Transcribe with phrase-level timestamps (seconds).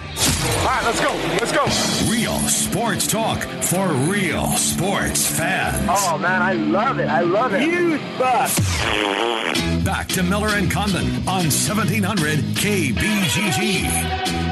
[0.00, 1.12] All right, let's go.
[1.40, 1.64] Let's go.
[2.10, 5.86] Real sports talk for real sports fans.
[5.88, 7.08] Oh, man, I love it.
[7.08, 7.62] I love it.
[7.62, 8.58] Huge bus.
[9.84, 14.49] Back to Miller and Condon on 1700 KBGG.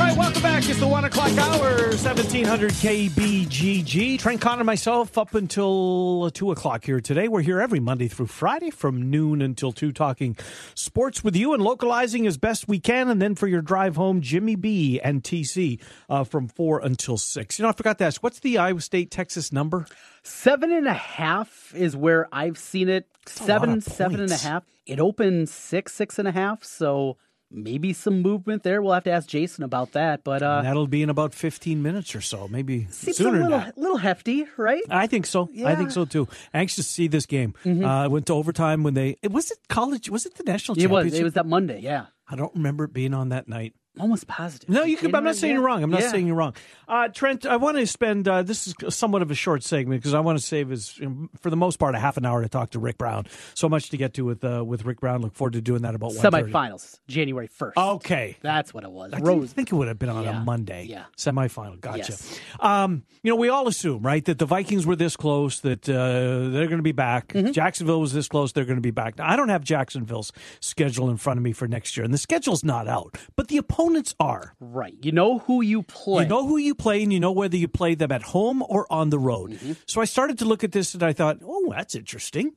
[0.00, 0.66] All right, welcome back.
[0.66, 4.18] It's the one o'clock hour, 1700 KBGG.
[4.18, 7.28] Trent Condon and myself up until 2 o'clock here today.
[7.28, 10.38] We're here every Monday through Friday from noon until 2 talking
[10.74, 13.10] sports with you and localizing as best we can.
[13.10, 17.58] And then for your drive home, Jimmy B and TC uh, from 4 until 6.
[17.58, 19.84] You know, I forgot to ask, what's the Iowa State Texas number?
[20.22, 23.06] Seven and a half is where I've seen it.
[23.26, 24.64] lot Seven, seven and a half.
[24.86, 26.64] It opened six, six and a half.
[26.64, 27.18] So
[27.50, 28.80] maybe some movement there.
[28.82, 30.22] We'll have to ask Jason about that.
[30.24, 33.72] But uh, that'll be in about 15 minutes or so, maybe seems sooner a little,
[33.76, 34.82] little hefty, right?
[34.90, 35.48] I think so.
[35.64, 35.90] I think Mm-hmm.
[35.90, 36.28] so too.
[36.54, 37.54] Anxious to see this game.
[37.66, 39.16] Uh, I went to overtime when they.
[39.22, 40.08] It was it college.
[40.10, 41.12] Was it the national It was.
[41.12, 41.80] It was that Monday.
[41.80, 43.74] Yeah, I don't remember it being on that night.
[43.98, 44.68] Almost positive.
[44.68, 45.14] No, you could.
[45.14, 45.58] I'm not saying yeah.
[45.58, 45.82] you're wrong.
[45.82, 46.10] I'm not Yeah.
[46.10, 46.54] saying you're wrong.
[46.88, 48.28] Uh, Trent, I want to spend.
[48.28, 51.00] Uh, this is somewhat of a short segment because I want to save his,
[51.40, 53.26] for the most part, a half an hour to talk to Rick Brown.
[53.54, 55.22] So much to get to with uh, with Rick Brown.
[55.22, 56.50] Look forward to doing that about 1:30.
[56.50, 57.76] Semifinals, January first.
[57.76, 58.36] Okay.
[58.42, 59.12] that's what it was.
[59.12, 60.40] I think it would have been on Yeah.
[60.40, 60.86] a Monday.
[60.88, 61.04] Yeah.
[61.16, 61.80] Semifinal.
[61.80, 61.98] Gotcha.
[62.12, 62.40] Yes.
[62.60, 66.48] Um, you know, we all assume, right, that the Vikings were this close, that uh,
[66.50, 67.28] they're going to be back.
[67.28, 67.52] Mm-hmm.
[67.52, 69.18] Jacksonville was this close, they're going to be back.
[69.18, 72.18] Now, I don't have Jacksonville's schedule in front of me for next year, and the
[72.18, 74.54] schedule's not out, but the opponents are.
[74.60, 74.94] Right.
[75.02, 76.24] You know who you play.
[76.24, 78.86] You know who you play, and you know whether you play them at home or
[78.92, 79.52] on the road.
[79.52, 79.72] Mm-hmm.
[79.86, 82.52] So I started to look at this, and I thought, oh, that's interesting.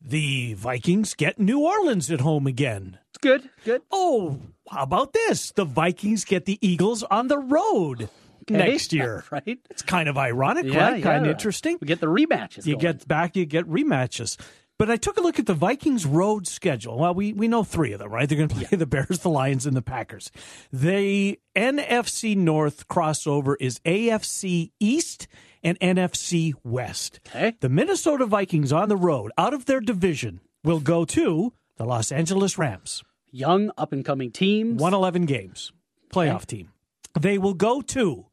[0.00, 2.98] The Vikings get New Orleans at home again.
[3.10, 3.48] It's good.
[3.64, 3.82] Good.
[3.90, 4.38] Oh,
[4.70, 5.50] how about this?
[5.52, 8.08] The Vikings get the Eagles on the road
[8.48, 9.24] next year.
[9.30, 9.58] right?
[9.70, 11.02] It's kind of ironic, Yeah, right?
[11.02, 11.32] Kind of yeah.
[11.32, 11.78] interesting.
[11.80, 12.64] We get the rematches.
[12.66, 12.78] You going.
[12.78, 14.38] get back, you get rematches.
[14.78, 16.98] But I took a look at the Vikings road schedule.
[16.98, 18.28] Well, we, we know three of them, right?
[18.28, 20.30] They're going to play the Bears, the Lions, and the Packers.
[20.72, 25.26] The NFC North crossover is AFC East
[25.64, 27.18] and NFC West.
[27.26, 27.56] Okay.
[27.58, 32.12] The Minnesota Vikings on the road, out of their division, will go to the Los
[32.12, 33.02] Angeles Rams.
[33.32, 34.80] young up and coming teams.
[34.80, 35.72] 111 games,
[36.10, 36.70] playoff team.
[37.18, 38.26] They will go to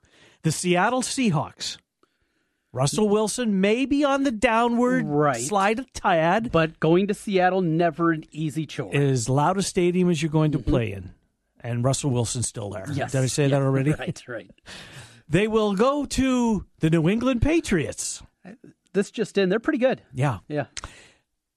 [0.43, 1.77] the Seattle Seahawks.
[2.75, 5.41] Russell Wilson may be on the downward Right.
[5.41, 6.51] slide a tad.
[6.51, 8.93] but going to Seattle never an easy chore.
[8.95, 11.13] as loud a stadium as you're going to play in.
[11.61, 12.85] And Russell Wilson's still there.
[12.93, 13.13] Yes.
[13.13, 13.91] Did I say Yeah, that already?
[13.99, 14.51] Right, right.
[15.27, 18.21] They will go to the New England Patriots.
[18.93, 20.01] This just in, they're pretty good.
[20.13, 20.39] Yeah.
[20.47, 20.65] Yeah.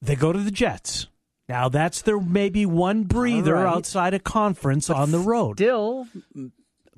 [0.01, 1.09] They go to the Jets.
[1.49, 3.67] Now that's their maybe one breather right.
[3.67, 5.57] outside a conference on the road.
[5.59, 6.07] Still,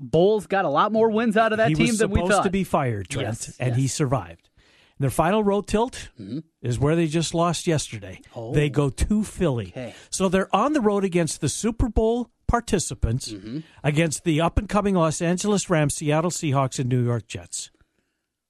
[0.00, 2.28] Bowles got a lot more wins out of that he team than we thought.
[2.28, 4.48] supposed to be fired, Trent, Yes, and he survived.
[4.98, 6.08] And their final road tilt
[6.62, 8.20] is where they just lost yesterday.
[8.34, 8.52] Oh.
[8.54, 9.68] They go to Philly.
[9.68, 9.94] Okay.
[10.10, 13.58] So they're on the road against the Super Bowl participants, Mm-hmm.
[13.84, 17.70] against the up and coming Los Angeles Rams, Seattle Seahawks, and New York Jets,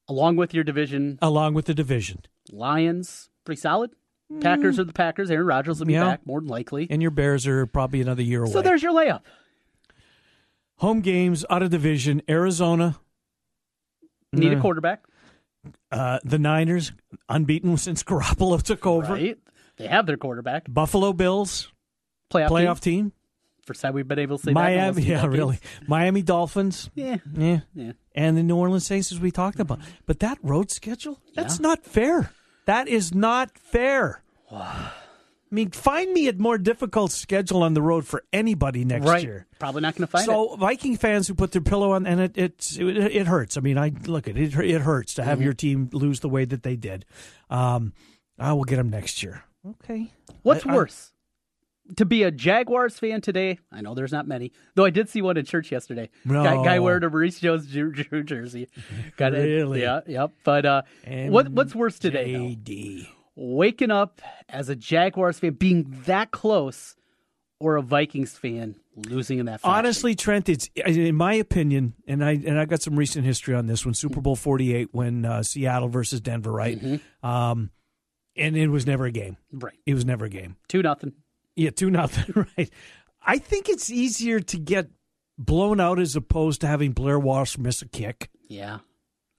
[0.08, 2.20] Along with your division, along with the division.
[2.50, 3.90] Lions, pretty solid.
[4.40, 5.30] Packers are the Packers.
[5.30, 5.96] Aaron Rodgers will be Mm.
[5.96, 6.04] Yeah.
[6.04, 6.86] back more than likely.
[6.88, 8.52] And your Bears are probably another year away.
[8.52, 9.22] So there's your layup.
[10.80, 12.20] Home games out of division.
[12.28, 12.96] Arizona,
[14.32, 15.04] Need a quarterback,
[15.90, 16.92] uh, the Niners,
[17.28, 19.14] unbeaten since Garoppolo took over.
[19.14, 19.38] right?
[19.76, 20.66] They have their quarterback.
[20.68, 21.72] Buffalo Bills,
[22.32, 23.04] Playoff, playoff team.
[23.06, 23.12] team.
[23.66, 24.54] First time we've been able to say that.
[24.54, 25.58] Miami, yeah, really.
[25.86, 27.16] Miami Dolphins, Yeah.
[27.34, 27.92] yeah, Yeah.
[28.14, 29.80] and the New Orleans Saints, as we talked about.
[30.06, 32.32] But that road schedule, that's not fair.
[32.66, 34.22] That is not fair.
[35.50, 39.22] I mean, find me a more difficult schedule on the road for anybody next right.
[39.22, 39.46] year.
[39.58, 40.26] Probably not going to find it.
[40.26, 43.56] So Viking fans who put their pillow on, and it it, it, it hurts.
[43.56, 45.44] I mean, I look at it; it hurts to have Mm-hmm.
[45.44, 47.04] your team lose the way that they did.
[47.50, 47.92] Um,
[48.38, 49.42] I will get them next year.
[49.66, 50.12] Okay.
[50.42, 51.12] What's I- I- worse?
[51.96, 55.22] to be a Jaguars fan today, I know there's not many, though I did see
[55.22, 56.08] one in church yesterday.
[56.24, 56.44] No.
[56.44, 58.68] Guy, guy wearing a Maurice Jones jer- jer- jersey.
[59.16, 59.38] Got it.
[59.42, 59.82] Really?
[59.82, 60.30] Yeah, yep.
[60.44, 62.32] But uh, what what's worse today?
[62.34, 62.38] though?
[62.44, 63.08] JD.
[63.42, 64.20] Waking up
[64.50, 66.94] as a Jaguars fan, being that close,
[67.58, 69.62] or a Vikings fan losing in that.
[69.62, 69.78] Fashion?
[69.78, 73.66] Honestly, Trent, it's in my opinion, and I and I got some recent history on
[73.66, 73.94] this one.
[73.94, 77.00] Super Bowl Forty Eight, when uh, Seattle versus Denver, right?
[77.22, 77.70] Um,
[78.36, 79.38] and it was never a game.
[79.52, 79.78] right?
[79.86, 80.56] It was never a game.
[80.68, 81.14] Two nothing.
[81.56, 82.46] Yeah, two nothing.
[82.58, 82.70] Right.
[83.22, 84.88] I think it's easier to get
[85.38, 88.30] blown out as opposed to having Blair Walsh miss a kick.
[88.48, 88.78] Yeah.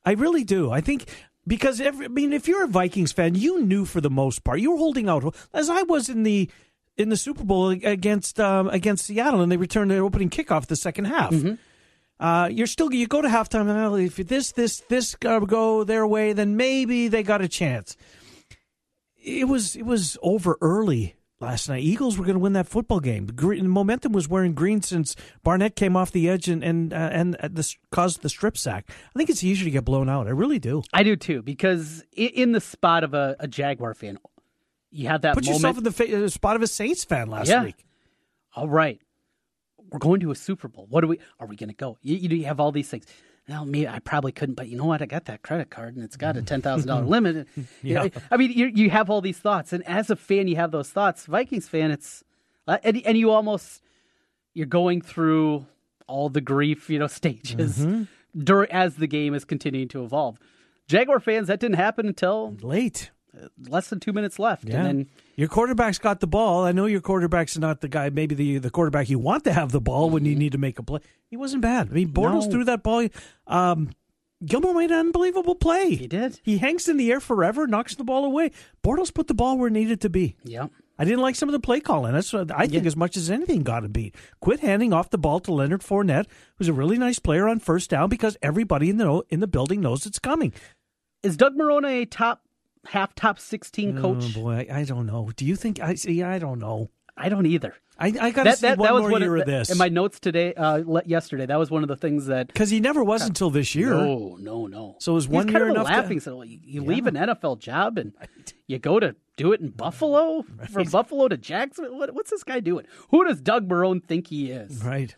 [0.03, 0.71] I really do.
[0.71, 1.05] I think
[1.47, 4.59] because every, I mean, if you're a Vikings fan, you knew for the most part
[4.59, 6.49] you were holding out, as I was in the
[6.97, 10.75] in the Super Bowl against um, against Seattle, and they returned their opening kickoff the
[10.75, 11.33] second half.
[12.19, 13.65] Uh, you're still you go to halftime.
[13.65, 17.97] Well, if this this this go their way, then maybe they got a chance.
[19.17, 21.83] It was it was over early last night.
[21.83, 23.25] Eagles were going to win that football game.
[23.25, 27.09] The green, momentum was wearing green since Barnett came off the edge and and uh,
[27.11, 28.85] and uh, this caused the strip sack.
[28.89, 30.27] I think it's easier to get blown out.
[30.27, 30.83] I really do.
[30.93, 34.17] I do too, because in the spot of a, a Jaguar fan,
[34.91, 35.57] you have that Put moment.
[35.59, 37.63] yourself in the fa- uh, spot of a Saints fan last Yeah.
[37.63, 37.85] week.
[38.55, 38.99] All right,
[39.91, 40.85] we're going to a Super Bowl.
[40.89, 41.19] What are we?
[41.39, 41.97] Are we going to go?
[42.01, 43.05] You, you have all these things.
[43.51, 45.01] Now, me, I probably couldn't, but you know what?
[45.01, 47.49] I got that credit card, and it's got a ten thousand dollar limit.
[47.83, 50.55] You know, I mean, you you have all these thoughts, and as a fan, you
[50.55, 51.25] have those thoughts.
[51.25, 52.23] Vikings fan, it's
[52.65, 53.81] uh, and, and you almost
[54.53, 55.65] you're going through
[56.07, 57.85] all the grief, you know, stages
[58.37, 60.39] during as the game is continuing to evolve.
[60.87, 63.11] Jaguar fans, that didn't happen until Late.
[63.69, 64.77] Less than two minutes left, Yeah.
[64.77, 65.07] and then
[65.37, 66.65] your quarterback's got the ball.
[66.65, 69.71] I know your quarterback's not the guy, maybe the, the quarterback you want to have
[69.71, 70.99] the ball when you need to make a play.
[71.29, 71.89] He wasn't bad.
[71.89, 72.51] I mean, Bortles No.
[72.51, 73.07] threw that ball.
[73.47, 73.91] Um,
[74.45, 75.95] Gilmore made an unbelievable play.
[75.95, 76.39] he did.
[76.43, 78.51] He hangs in the air forever, knocks the ball away.
[78.83, 80.35] Bortles put the ball where it needed to be.
[80.43, 80.67] Yeah.
[80.99, 82.11] I didn't like some of the play calling.
[82.13, 82.87] That's what I think Yeah.
[82.87, 84.13] as much as anything got to beat.
[84.39, 86.25] Quit handing off the ball to Leonard Fournette,
[86.57, 89.79] who's a really nice player on first down, because everybody in the in the building
[89.81, 90.53] knows it's coming.
[91.23, 92.43] Is Doug Marrone a top
[92.87, 94.23] half top sixteen coach?
[94.35, 95.31] Oh boy, I, I don't know.
[95.35, 96.23] Do you think I see?
[96.23, 96.89] I don't know.
[97.17, 97.75] I don't either.
[97.99, 99.69] I, I got to see one more one year of, of this.
[99.69, 100.55] in my notes today.
[100.55, 102.47] Uh, yesterday, that was one of the things that.
[102.47, 103.91] Because he never was until this year.
[103.91, 104.95] No, no, no.
[104.99, 106.19] So it was one kind year of a enough to- laughing.
[106.19, 108.13] So you, you leave an NFL job and
[108.65, 111.95] you go to do it in Buffalo from Buffalo to Jacksonville.
[111.95, 112.87] What, what's this guy doing?
[113.09, 114.83] Who does Doug Marrone think he is?
[114.83, 115.15] Right.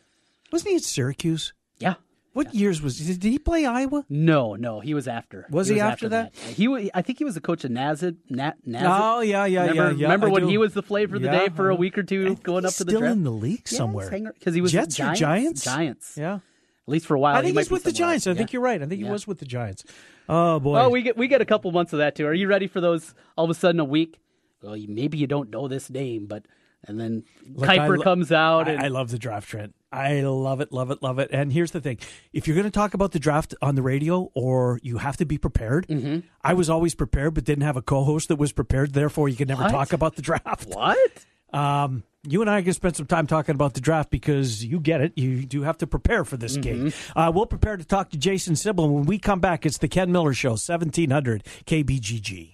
[0.52, 1.54] Wasn't he at Syracuse?
[1.78, 1.96] Yeah.
[2.34, 4.06] What years was did he play Iowa?
[4.10, 5.46] No, no, he was after.
[5.52, 6.36] Was he after that?
[6.36, 8.18] He, wa- I think he was the coach of Nassib.
[8.30, 8.82] Na, Nassib.
[8.90, 10.48] Oh, yeah, yeah, remember, yeah, yeah, Remember I when do.
[10.50, 12.66] he was the flavor of the Yeah, day for a week or two, I going
[12.66, 13.14] up to the still draft?
[13.18, 14.10] in the league somewhere.
[14.10, 15.64] because he was Jets with or Giants?
[15.64, 16.18] Giants.
[16.18, 16.36] Yeah.
[16.36, 16.42] At
[16.88, 17.36] least for a while.
[17.36, 18.26] I think might he's with the Giants.
[18.28, 18.82] I think you're right.
[18.82, 19.86] I think he was with the Giants.
[20.28, 20.74] Oh boy.
[20.74, 22.26] Well, we get we get a couple months of that too.
[22.26, 23.14] Are you ready for those?
[23.38, 24.20] All of a sudden, a week.
[24.62, 26.46] Well, maybe you don't know this name, but
[26.86, 28.68] and then Look, Kiper lo- comes out.
[28.68, 29.74] And, I love the draft trend.
[29.94, 31.30] I love it, love it, love it.
[31.32, 32.00] And here's the thing:
[32.34, 35.26] if you're going to talk about the draft on the radio, or you have to
[35.26, 35.88] be prepared.
[35.88, 36.28] Mm-hmm.
[36.44, 38.94] I was always prepared, but didn't have a co-host that was prepared.
[38.94, 39.72] Therefore, you could never What?
[39.72, 40.66] talk about the draft.
[40.68, 41.26] what?
[41.54, 45.02] Um, you and I can spend some time talking about the draft because you get
[45.02, 45.14] it.
[45.16, 46.86] You do have to prepare for this Mm-hmm.
[46.86, 46.94] game.
[47.16, 48.90] Uh, we'll prepare to talk to Jason Simbal.
[48.92, 52.53] When we come back, it's the Ken Miller Show, 1700 KBGG.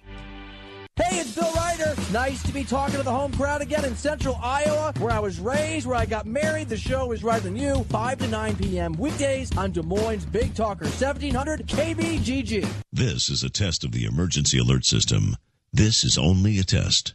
[1.02, 1.94] Hey, it's Bill Ryder.
[2.12, 5.40] Nice to be talking to the home crowd again in central Iowa, where I was
[5.40, 6.68] raised, where I got married.
[6.68, 8.92] The show is right than you, 5 to 9 p.m.
[8.94, 12.68] weekdays on Des Moines Big Talker, 1700 KBGG.
[12.92, 15.36] This is a test of the emergency alert system.
[15.72, 17.14] This is only a test.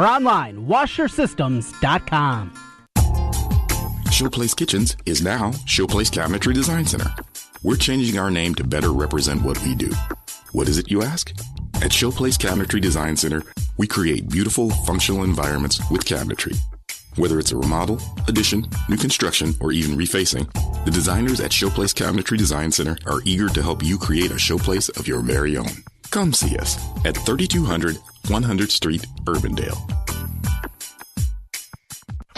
[0.01, 2.53] or online, washersystems.com.
[4.07, 7.09] Showplace Kitchens is now Showplace Cabinetry Design Center.
[7.63, 9.91] We're changing our name to better represent what we do.
[10.51, 11.31] What is it, you ask?
[11.75, 13.43] At Showplace Cabinetry Design Center,
[13.77, 16.57] we create beautiful, functional environments with cabinetry.
[17.17, 20.51] Whether it's a remodel, addition, new construction, or even refacing,
[20.85, 24.95] the designers at Showplace Cabinetry Design Center are eager to help you create a showplace
[24.99, 25.71] of your very own.
[26.09, 29.77] Come see us at 3200 100th Street, Urbandale.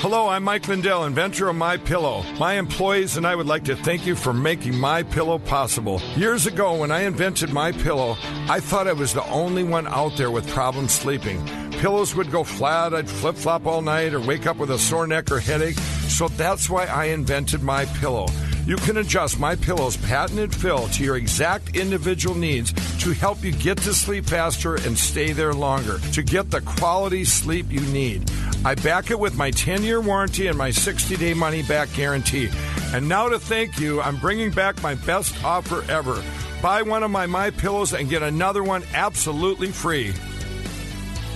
[0.03, 2.23] Hello, I'm Mike Lindell, inventor of My Pillow.
[2.37, 6.01] My employees and I would like to thank you for making My Pillow possible.
[6.17, 8.17] Years ago, when I invented My Pillow,
[8.49, 11.45] I thought I was the only one out there with problems sleeping.
[11.79, 15.07] Pillows would go flat, I'd flip flop all night, or wake up with a sore
[15.07, 15.77] neck or headache.
[16.09, 18.27] So that's why I invented My Pillow.
[18.65, 23.51] You can adjust My Pillow's patented fill to your exact individual needs to help you
[23.51, 28.31] get to sleep faster and stay there longer to get the quality sleep you need.
[28.63, 32.49] I back it with my 10 year warranty and my 60 day money back guarantee.
[32.93, 36.23] And now to thank you, I'm bringing back my best offer ever.
[36.61, 40.13] Buy one of my My Pillows and get another one absolutely free.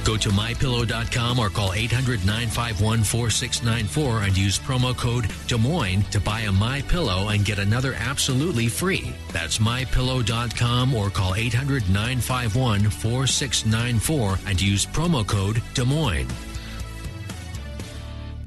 [0.07, 6.21] Go to mypillow.com or call 800 951 4694 and use promo code Des Moines to
[6.21, 9.13] buy a My Pillow and get another absolutely free.
[9.33, 16.46] That's mypillow.com or call 800 951 4694 and use promo code Des Moines.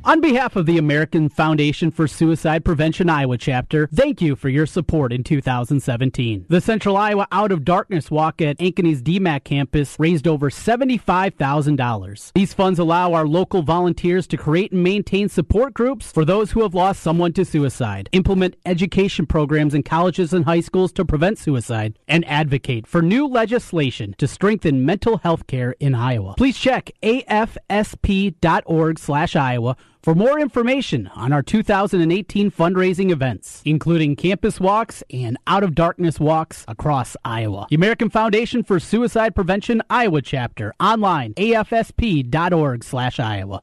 [0.02, 4.64] On behalf of the American Foundation for Suicide Prevention Iowa chapter, thank you for your
[4.64, 6.46] support in 2017.
[6.48, 12.32] The Central Iowa Out of Darkness Walk at Ankeny's DMAC campus raised over $75,000.
[12.32, 16.62] These funds allow our local volunteers to create and maintain support groups for those who
[16.62, 21.38] have lost someone to suicide, implement education programs in colleges and high schools to prevent
[21.38, 26.36] suicide, and advocate for new legislation to strengthen mental health care in Iowa.
[26.38, 34.58] Please check afsp.org slash Iowa for more information on our 2018 fundraising events, including campus
[34.58, 37.66] walks and out of darkness walks across Iowa.
[37.68, 43.62] The American Foundation for Suicide Prevention Iowa chapter online afsp.org slash Iowa.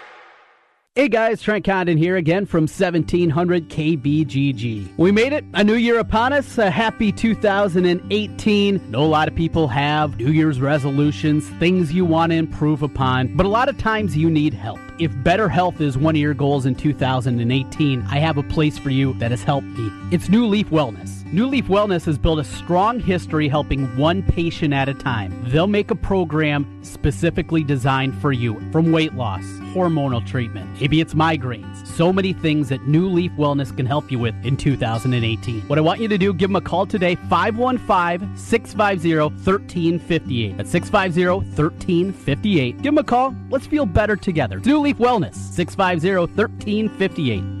[0.93, 4.97] Hey guys, Trent Condon here again from 1700 KBGG.
[4.97, 8.91] We made it, a new year upon us, a happy 2018.
[8.91, 13.37] Know a lot of people have New Year's resolutions, things you want to improve upon,
[13.37, 14.81] but a lot of times you need help.
[14.99, 18.89] If better health is one of your goals in 2018, I have a place for
[18.89, 19.89] you that has helped me.
[20.11, 21.20] It's New Leaf Wellness.
[21.33, 25.33] New Leaf Wellness has built a strong history helping one patient at a time.
[25.47, 31.13] They'll make a program specifically designed for you from weight loss, hormonal treatment, maybe it's
[31.13, 31.87] migraines.
[31.87, 35.61] So many things that New Leaf Wellness can help you with in 2018.
[35.69, 40.57] What I want you to do, give them a call today, 515 650 1358.
[40.57, 41.27] That's 650
[41.61, 42.75] 1358.
[42.75, 43.33] Give them a call.
[43.49, 44.57] Let's feel better together.
[44.57, 47.60] It's New Leaf Wellness, 650 1358.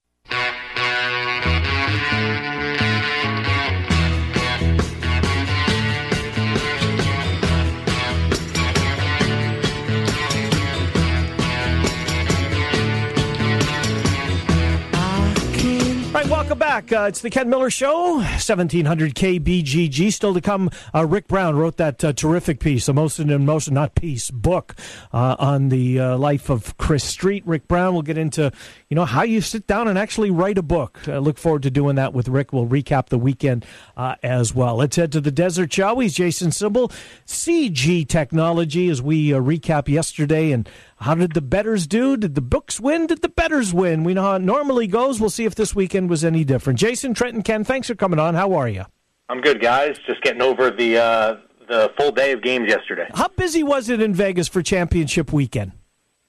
[16.13, 16.91] All right, welcome back.
[16.91, 20.11] Uh, it's the Ken Miller Show, 1700 KBGG.
[20.11, 23.95] Still to come, uh, Rick Brown wrote that uh, terrific piece, Emotion in Motion, not
[23.95, 24.75] piece, book
[25.13, 27.43] uh, on the uh, life of Chris Street.
[27.45, 28.51] Rick Brown will get into,
[28.89, 30.99] you know, how you sit down and actually write a book.
[31.07, 32.51] I look forward to doing that with Rick.
[32.51, 33.65] We'll recap the weekend
[33.95, 34.75] uh, as well.
[34.75, 36.09] Let's head to the desert, shall we?
[36.09, 36.91] Jason Simbal,
[37.25, 40.67] CG Technology, as we recap yesterday and
[41.01, 42.15] how did the betters do?
[42.15, 43.07] Did the books win?
[43.07, 44.03] Did the betters win?
[44.03, 45.19] We know how it normally goes.
[45.19, 46.79] We'll see if this weekend was any different.
[46.79, 48.35] Jason, Trenton, Ken, thanks for coming on.
[48.35, 48.85] How are you?
[49.29, 49.97] I'm good, guys.
[50.05, 51.35] Just getting over the uh,
[51.69, 53.07] the full day of games yesterday.
[53.13, 55.71] How busy was it in Vegas for championship weekend?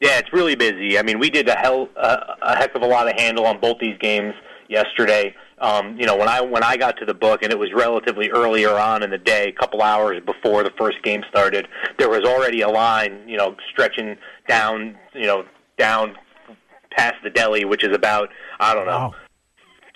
[0.01, 0.99] Yeah, it's really busy.
[0.99, 3.61] I mean, we did a hell uh, a heck of a lot of handle on
[3.61, 4.35] both these games
[4.69, 5.35] yesterday.
[5.59, 8.31] Um, you know, when I when I got to the book, and it was relatively
[8.31, 12.25] earlier on in the day, a couple hours before the first game started, there was
[12.25, 14.17] already a line, you know, stretching
[14.49, 15.45] down, you know,
[15.79, 16.17] down
[16.91, 18.29] past the deli, which is about
[18.59, 19.15] I don't know, wow.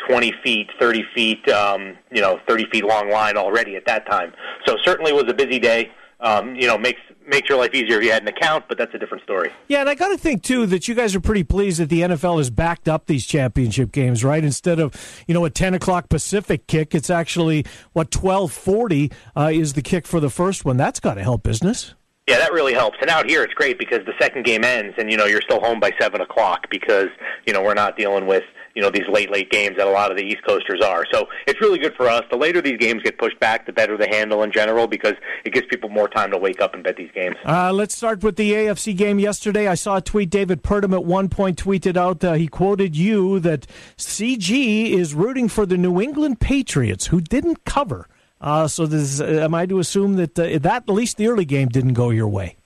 [0.08, 4.32] 20 feet, 30 feet, um, you know, 30 feet long line already at that time.
[4.66, 5.90] So certainly was a busy day.
[6.20, 8.94] Um, you know, makes makes your life easier if you had an account, but that's
[8.94, 9.50] a different story.
[9.68, 12.00] Yeah, and I got to think too that you guys are pretty pleased that the
[12.00, 14.42] NFL has backed up these championship games, right?
[14.42, 14.94] Instead of
[15.26, 19.82] you know a ten o'clock Pacific kick, it's actually what twelve forty uh, is the
[19.82, 20.78] kick for the first one.
[20.78, 21.94] That's got to help business.
[22.26, 22.96] Yeah, that really helps.
[23.00, 25.60] And out here, it's great because the second game ends, and you know you're still
[25.60, 27.08] home by seven o'clock because
[27.46, 28.42] you know we're not dealing with
[28.76, 31.04] you know these late late games that a lot of the East Coasters are.
[31.10, 32.22] So it's really good for us.
[32.30, 35.14] The later these games get pushed back, the better the handle in general because
[35.44, 37.36] it gives people more time to wake up and bet these games.
[37.44, 39.66] Uh, let's start with the AFC game yesterday.
[39.66, 40.30] I saw a tweet.
[40.30, 43.66] David Purdum at one point tweeted out uh, he quoted you that
[43.96, 48.08] CG is rooting for the New England Patriots who didn't cover.
[48.42, 51.46] Uh, so this, uh, am I to assume that uh, that at least the early
[51.46, 52.56] game didn't go your way?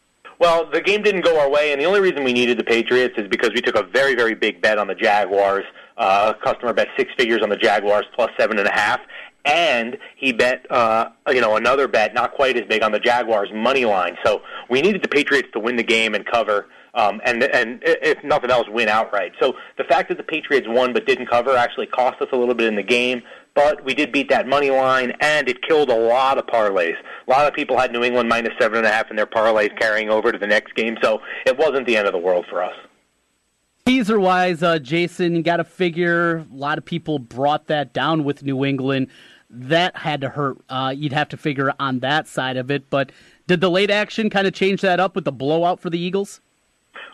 [0.40, 3.14] Well, the game didn't go our way, and the only reason we needed the Patriots
[3.19, 5.67] is because we took a very, very big bet on the Jaguars.
[6.00, 9.00] Uh, customer bet six figures on the Jaguars plus seven and a half,
[9.45, 13.50] and he bet uh, you know another bet not quite as big on the Jaguars
[13.54, 14.16] money line.
[14.25, 14.40] So
[14.71, 16.69] we needed the Patriots to win the game and cover.
[16.95, 19.33] Um, and and if nothing else, win outright.
[19.40, 22.54] So the fact that the Patriots won but didn't cover actually cost us a little
[22.54, 23.23] bit in the game
[23.54, 26.95] but we did beat that money line, and it killed a lot of parlays.
[27.26, 29.76] A lot of people had New England minus seven and a half in their parlays
[29.78, 32.62] carrying over to the next game, so it wasn't the end of the world for
[32.62, 32.75] us.
[33.90, 38.23] Teaser wise, uh, Jason, you got to figure a lot of people brought that down
[38.23, 39.09] with New England.
[39.50, 40.59] That had to hurt.
[40.68, 42.88] Uh, you'd have to figure on that side of it.
[42.88, 43.11] But
[43.49, 46.40] did the late action kind of change that up with the blowout for the Eagles?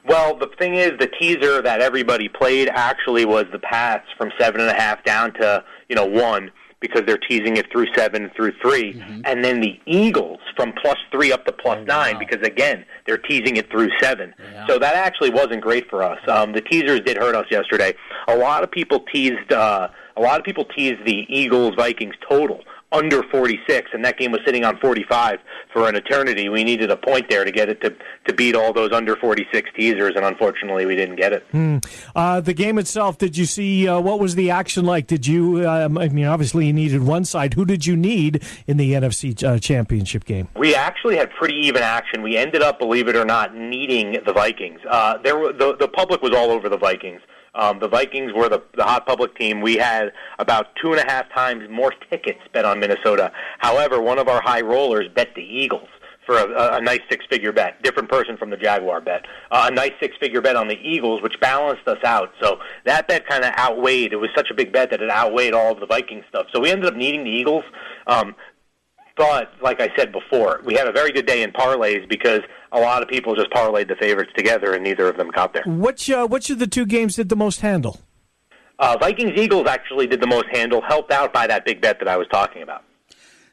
[0.06, 4.61] Well, the thing is, the teaser that everybody played actually was the Pats from seven
[4.61, 6.50] and a half down to you know one
[6.87, 9.21] because they're teasing it through seven through 3 mm-hmm.
[9.25, 12.21] and then the Eagles from plus three up to plus oh, nine wow.
[12.21, 14.35] because again they're teasing it through seven.
[14.38, 14.66] Yeah.
[14.66, 16.19] So that actually wasn't great for us.
[16.28, 17.95] Um, the teasers did hurt us yesterday.
[18.28, 19.52] A lot of people teased.
[19.52, 22.62] Uh, a lot of people teased the Eagles Vikings total
[22.97, 25.38] under 46, and that game was sitting on 45
[25.73, 26.49] for an eternity.
[26.49, 27.95] We needed a point there to get it to,
[28.26, 31.44] to beat all those under 46 teasers, and unfortunately, we didn't get it.
[31.53, 31.79] Hmm.
[32.14, 35.07] Uh, the game itself, did you see uh, what was the action like?
[35.07, 37.55] Did you, um, I mean, obviously you needed one side.
[37.55, 40.49] Who did you need in the NFC uh, Championship game?
[40.57, 42.23] We actually had pretty even action.
[42.23, 44.81] We ended up, believe it or not, needing the Vikings.
[44.88, 47.20] Uh, there, were, the, the public was all over the Vikings.
[47.57, 49.61] Um, the Vikings were the, the hot public team.
[49.61, 53.33] We had about two and a half times more tickets bet on Minnesota.
[53.59, 55.88] However, one of our high rollers bet the Eagles
[56.27, 57.83] for a, a nice six-figure bet.
[57.83, 59.25] Different person from the Jaguar bet.
[59.51, 62.31] Uh, a nice six-figure bet on the Eagles, which balanced us out.
[62.42, 64.12] So that bet kind of outweighed.
[64.12, 66.47] It was such a big bet that it outweighed all of the Viking stuff.
[66.53, 67.64] So we ended up needing the Eagles.
[68.07, 68.35] Um,
[69.16, 72.40] but like I said before, we had a very good day in parlays because
[72.72, 75.64] a lot of people just parlayed the favorites together, and neither of them got there.
[75.66, 78.00] Which uh, which of the two games did the most handle?
[78.79, 82.09] Uh, Vikings Eagles actually did the most handle, helped out by that big bet that
[82.09, 82.85] I was talking about.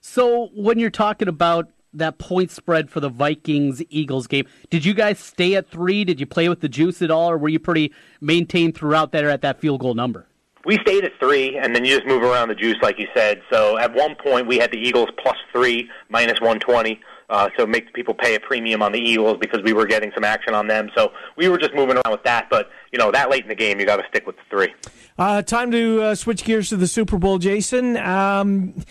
[0.01, 4.93] So when you're talking about that point spread for the Vikings Eagles game, did you
[4.93, 6.03] guys stay at three?
[6.03, 9.29] Did you play with the juice at all, or were you pretty maintained throughout there
[9.29, 10.27] at that field goal number?
[10.65, 13.41] we stayed at three, and then you just move around the juice, like you said.
[13.51, 16.99] So at one point, we had the Eagles plus three, minus 120.
[17.29, 20.23] Uh, so make people pay a premium on the Eagles because we were getting some
[20.23, 20.89] action on them.
[20.95, 22.49] So we were just moving around with that.
[22.49, 24.73] But you know, that late in the game, you got to stick with the three.
[25.17, 27.97] Uh, time to uh, switch gears to the Super Bowl, Jason.
[27.97, 28.83] Um,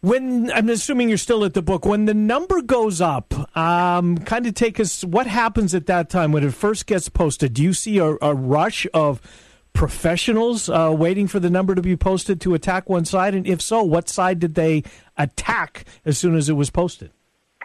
[0.00, 4.46] when I'm assuming you're still at the book, when the number goes up, um, kind
[4.46, 5.02] of take us.
[5.02, 7.54] What happens at that time when it first gets posted?
[7.54, 9.22] Do you see a, a rush of
[9.72, 13.34] professionals uh, waiting for the number to be posted to attack one side?
[13.34, 14.84] And if so, what side did they
[15.16, 17.10] attack as soon as it was posted?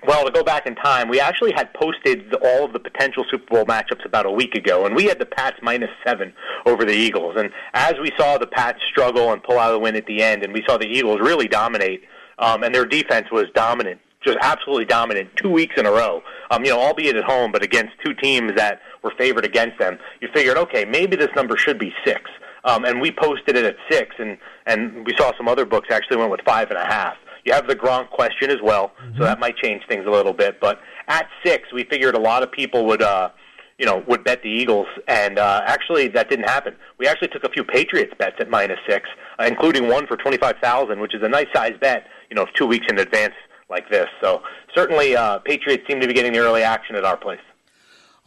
[0.08, 3.46] Well, to go back in time, we actually had posted all of the potential Super
[3.54, 6.34] Bowl matchups about a week ago, and we had the Pats minus seven
[6.66, 7.36] over the Eagles.
[7.38, 10.44] And as we saw the Pats struggle and pull out a win at the end,
[10.44, 12.04] and we saw the Eagles really dominate,
[12.38, 16.22] um, and their defense was dominant, just absolutely dominant, two weeks in a row.
[16.50, 20.00] Um, you know, albeit at home, but against two teams that were favored against them,
[20.22, 22.22] you figured, okay, maybe this number should be six.
[22.64, 26.18] Um, and we posted it at six, and and we saw some other books actually
[26.18, 27.16] went with five and a half.
[27.50, 29.18] You have the Gronk question as well, mm-hmm.
[29.18, 30.60] so that might change things a little bit.
[30.60, 33.32] But at six, we figured a lot of people would, uh,
[33.80, 36.76] you know, would bet the Eagles, and uh, actually that didn't happen.
[37.00, 39.10] We actually took a few Patriots bets at minus six,
[39.40, 42.06] uh, including one for twenty five thousand, which is a nice size bet.
[42.30, 43.34] You know, two weeks in advance
[43.68, 44.06] like this.
[44.22, 44.44] So
[44.76, 47.40] certainly, uh, Patriots seem to be getting the early action at our place.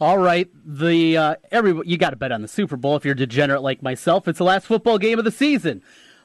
[0.01, 3.15] All right, the uh, every you got to bet on the Super Bowl if you're
[3.15, 4.27] degenerate like myself.
[4.27, 5.81] It's the last football game of the season.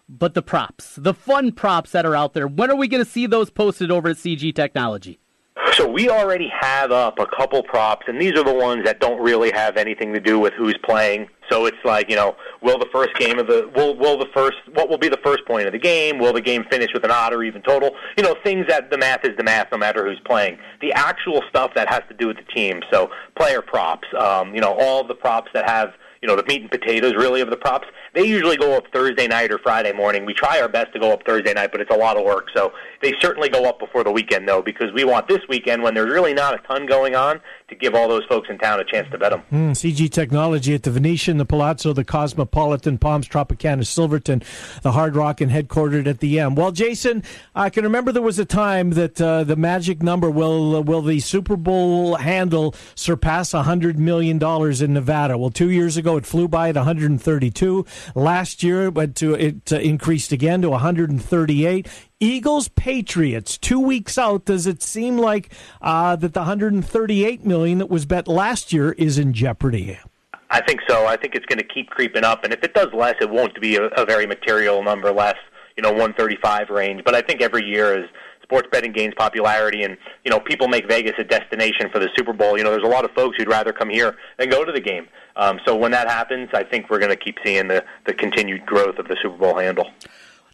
[0.09, 3.11] But the props, the fun props that are out there, when are we going to
[3.11, 5.21] see those posted over at CG Technology?
[5.73, 9.21] So we already have up a couple props, and these are the ones that don't
[9.21, 11.29] really have anything to do with who's playing.
[11.51, 14.57] So it's like, you know, will the first game of the will will the first
[14.73, 16.19] what will be the first point of the game?
[16.19, 17.91] Will the game finish with an odd or even total?
[18.17, 20.59] You know, things that the math is the math, no matter who's playing.
[20.81, 22.81] The actual stuff that has to do with the team.
[22.91, 25.93] So player props, um, you know, all the props that have
[26.23, 27.87] you know the meat and potatoes really of the props.
[28.19, 30.27] They usually go up Thursday night or Friday morning.
[30.27, 32.49] We try our best to go up Thursday night, but it's a lot of work.
[32.53, 35.95] So they certainly go up before the weekend though, because we want this weekend when
[35.95, 38.85] there's really not a ton going on to give all those folks in town a
[38.85, 39.43] chance to bet them.
[39.53, 44.43] Mm, CG Technology at the Venetian, the Palazzo, the Cosmopolitan, Palms, Tropicana, Silverton,
[44.83, 46.57] the Hard Rock, and headquartered at the M.
[46.57, 47.23] Well, Jason,
[47.55, 51.03] I can remember there was a time that uh, the magic number will uh, will
[51.03, 55.39] the Super Bowl handle surpass hundred million dollars in Nevada.
[55.39, 57.87] Well, two years ago it flew by at 132.
[58.15, 61.87] Last year but to it uh, increased again to 138.
[62.21, 64.45] Eagles Patriots two weeks out.
[64.45, 69.19] Does it seem like uh, that the 138 million that was bet last year is
[69.19, 69.99] in jeopardy?
[70.51, 71.07] I think so.
[71.07, 73.61] I think it's going to keep creeping up, and if it does less, it won't
[73.61, 75.37] be a, a very material number less.
[75.77, 77.05] You know, 135 range.
[77.05, 78.07] But I think every year as
[78.49, 82.33] sports betting gains popularity, and you know, people make Vegas a destination for the Super
[82.33, 82.57] Bowl.
[82.57, 84.81] You know, there's a lot of folks who'd rather come here than go to the
[84.81, 85.07] game.
[85.37, 88.65] Um, so when that happens, I think we're going to keep seeing the the continued
[88.65, 89.91] growth of the Super Bowl handle.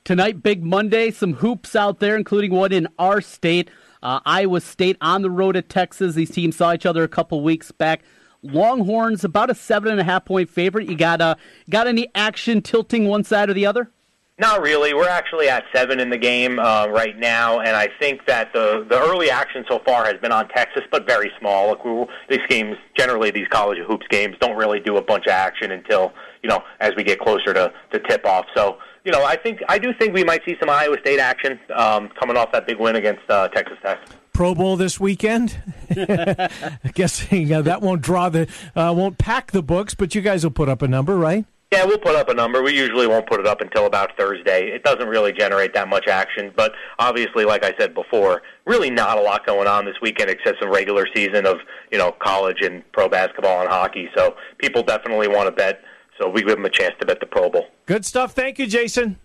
[0.02, 3.70] Tonight, big Monday, some hoops out there, including one in our state.
[4.02, 6.14] Uh, Iowa State on the road at Texas.
[6.14, 8.02] These teams saw each other a couple weeks back.
[8.42, 10.88] Longhorns about a seven and a half point favorite.
[10.88, 11.36] You got uh,
[11.70, 13.90] got any action tilting one side or the other?
[14.36, 14.94] Not really.
[14.94, 18.84] We're actually at seven in the game uh, right now, and I think that the
[18.90, 21.68] the early action so far has been on Texas, but very small.
[21.68, 25.32] Look, we, these games, generally, these college hoops games, don't really do a bunch of
[25.32, 28.46] action until you know as we get closer to to tip off.
[28.56, 31.60] So you know, I think I do think we might see some Iowa State action
[31.72, 34.00] um, coming off that big win against uh, Texas Tech.
[34.32, 35.56] Pro Bowl this weekend.
[36.94, 40.50] Guessing uh, that won't draw the uh, won't pack the books, but you guys will
[40.50, 41.44] put up a number, right?
[41.72, 42.62] Yeah, we'll put up a number.
[42.62, 44.68] We usually won't put it up until about Thursday.
[44.68, 49.18] It doesn't really generate that much action, but obviously, like I said before, really not
[49.18, 51.56] a lot going on this weekend except some regular season of
[51.90, 54.08] you know college and pro basketball and hockey.
[54.16, 55.82] So people definitely want to bet
[56.20, 57.66] so we give them a chance to bet the Pro Bowl.
[57.86, 58.32] Good stuff.
[58.32, 59.18] Thank you, Jason.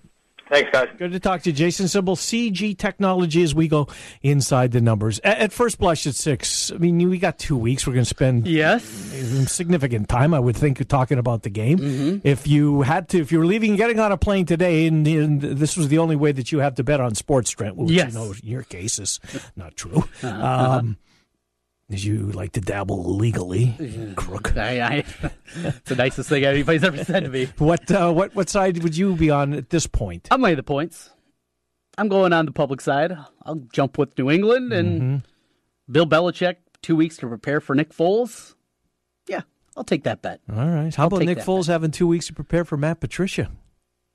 [0.50, 0.90] Thanks, guys.
[0.98, 3.88] Good to talk to you, Jason Simbal, CG Technology, as we go
[4.24, 5.20] inside the numbers.
[5.24, 6.72] At, at, first blush, at six.
[6.72, 7.86] I mean, we got two weeks.
[7.86, 8.84] We're going to spend yes
[9.48, 11.78] significant time, I would think, talking about the game.
[11.78, 12.28] Mm-hmm.
[12.28, 15.42] If you had to, if you were leaving, getting on a plane today, and, and,
[15.42, 18.14] this was the only way that you have to bet on sports, Trent, which yes.
[18.14, 19.20] you know in your case is
[19.56, 20.04] not true.
[20.40, 20.98] Um,
[21.92, 24.56] as you like to dabble legally, crook.
[24.58, 25.06] I, I,
[25.56, 27.48] it's the nicest thing anybody's ever said to me.
[27.58, 30.28] What uh, what what side would you be on at this point?
[30.32, 31.10] I'm laying the points.
[31.98, 33.18] I'm going on the public side.
[33.44, 35.92] I'll jump with New England and mm-hmm.
[35.92, 36.58] Bill Belichick.
[36.82, 38.56] Two weeks to prepare for Nick Foles.
[39.28, 39.42] Yeah,
[39.76, 40.40] I'll take that bet.
[40.50, 40.96] All right.
[40.96, 43.52] How I'll about Nick Foles having two weeks to prepare for Matt Patricia?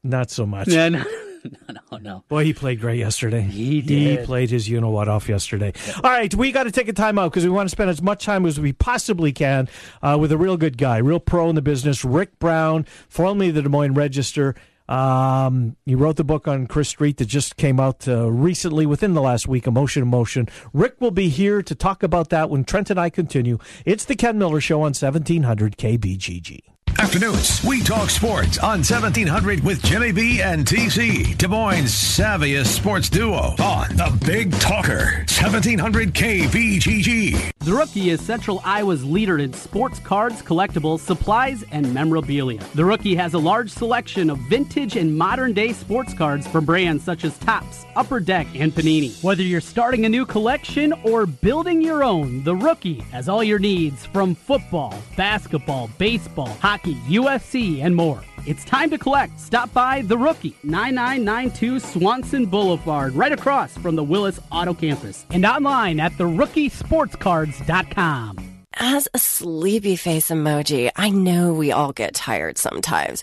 [0.03, 0.69] Not so much.
[0.69, 1.05] Yeah, no,
[1.69, 2.25] no, no, no.
[2.29, 3.43] Boy, he played great yesterday.
[3.43, 5.73] He He played his you know what off yesterday.
[6.03, 8.01] All right, we got to take a time out because we want to spend as
[8.03, 9.69] much time as we possibly can
[10.03, 13.63] uh, with a real good guy, real pro in the business, Rick Brown, formerly the
[13.63, 14.55] Des Moines Register.
[14.89, 19.15] Um, he wrote the book on Chris Street that just came out uh, recently within
[19.15, 20.49] the last week, Emotion Emotion.
[20.73, 23.59] Rick will be here to talk about that when Trent and I continue.
[23.87, 26.61] It's the Ken Miller Show on 1700 KBGG.
[26.99, 33.09] Afternoons, we talk sports on 1700 with Jimmy B and TC, Des Moines' savviest sports
[33.09, 37.51] duo on the Big Talker, 1700 KBGG.
[37.59, 42.63] The Rookie is Central Iowa's leader in sports cards, collectibles, supplies, and memorabilia.
[42.75, 47.03] The Rookie has a large selection of vintage and modern day sports cards from brands
[47.05, 49.23] such as Topps, Upper Deck, and Panini.
[49.23, 53.59] Whether you're starting a new collection or building your own, The Rookie has all your
[53.59, 58.23] needs from football, basketball, baseball, hockey, UFC, and more.
[58.47, 59.39] It's time to collect.
[59.41, 65.47] Stop by The Rookie, 9992 Swanson Boulevard, right across from the Willis Auto Campus, and
[65.47, 68.51] online at therookie.sportscards.com.
[68.77, 73.23] As a sleepy face emoji, I know we all get tired sometimes.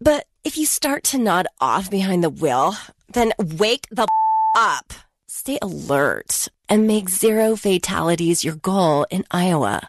[0.00, 2.74] But if you start to nod off behind the wheel,
[3.12, 4.06] then wake the
[4.56, 4.92] up.
[5.28, 9.88] Stay alert and make zero fatalities your goal in Iowa.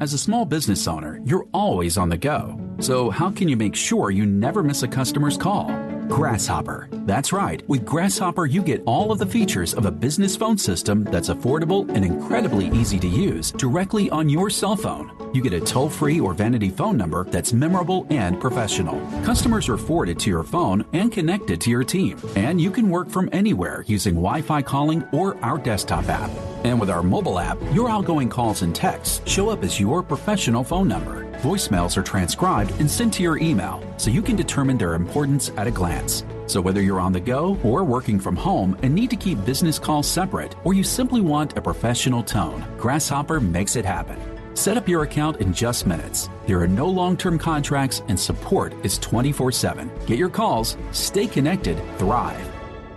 [0.00, 2.58] As a small business owner, you're always on the go.
[2.78, 5.66] So, how can you make sure you never miss a customer's call?
[6.10, 6.88] Grasshopper.
[7.06, 7.66] That's right.
[7.68, 11.88] With Grasshopper, you get all of the features of a business phone system that's affordable
[11.94, 15.10] and incredibly easy to use directly on your cell phone.
[15.32, 19.00] You get a toll free or vanity phone number that's memorable and professional.
[19.22, 22.18] Customers are forwarded to your phone and connected to your team.
[22.34, 26.30] And you can work from anywhere using Wi Fi calling or our desktop app.
[26.64, 30.64] And with our mobile app, your outgoing calls and texts show up as your professional
[30.64, 31.29] phone number.
[31.40, 35.66] Voicemails are transcribed and sent to your email so you can determine their importance at
[35.66, 36.22] a glance.
[36.46, 39.78] So whether you're on the go or working from home and need to keep business
[39.78, 44.18] calls separate, or you simply want a professional tone, Grasshopper makes it happen.
[44.54, 46.28] Set up your account in just minutes.
[46.46, 49.90] There are no long term contracts and support is 24 7.
[50.04, 52.50] Get your calls, stay connected, thrive.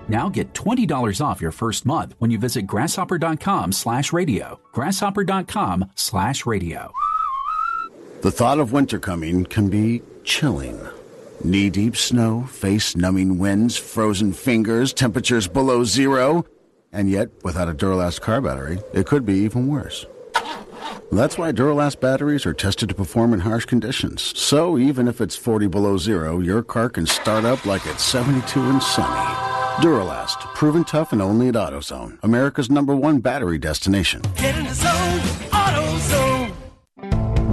[0.09, 4.59] Now get $20 off your first month when you visit grasshopper.com slash radio.
[4.73, 6.91] Grasshopper.com slash radio.
[8.23, 10.79] The thought of winter coming can be chilling.
[11.43, 16.45] Knee deep snow, face numbing winds, frozen fingers, temperatures below zero.
[16.93, 20.05] And yet, without a Duralast car battery, it could be even worse.
[21.11, 24.31] That's why Duralast batteries are tested to perform in harsh conditions.
[24.39, 28.57] So even if it's 40 below zero, your car can start up like it's 72
[28.57, 29.35] and sunny.
[29.83, 34.21] Duralast, proven tough and only at AutoZone, America's number one battery destination.
[34.37, 35.19] Get in the zone,
[35.51, 36.42] AutoZone.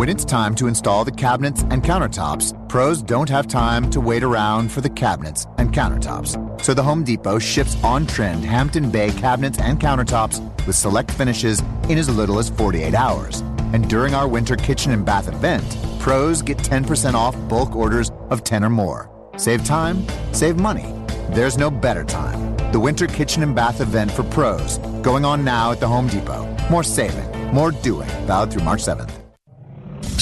[0.01, 4.23] When it's time to install the cabinets and countertops, pros don't have time to wait
[4.23, 6.63] around for the cabinets and countertops.
[6.63, 11.61] So the Home Depot ships on trend Hampton Bay cabinets and countertops with select finishes
[11.91, 13.41] in as little as 48 hours.
[13.75, 18.43] And during our winter kitchen and bath event, pros get 10% off bulk orders of
[18.43, 19.11] 10 or more.
[19.37, 20.95] Save time, save money.
[21.33, 22.57] There's no better time.
[22.73, 26.49] The winter kitchen and bath event for pros going on now at the Home Depot.
[26.71, 29.20] More saving, more doing, valid through March 7th.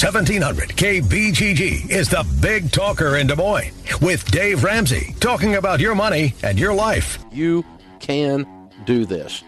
[0.01, 5.93] 1700 KBGG is the big talker in Des Moines with Dave Ramsey talking about your
[5.93, 7.19] money and your life.
[7.33, 7.65] You
[7.99, 8.47] can
[8.85, 9.43] do this.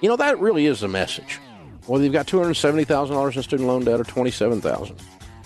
[0.00, 1.38] You know, that really is a message.
[1.86, 4.96] Whether you've got $270,000 in student loan debt or 27000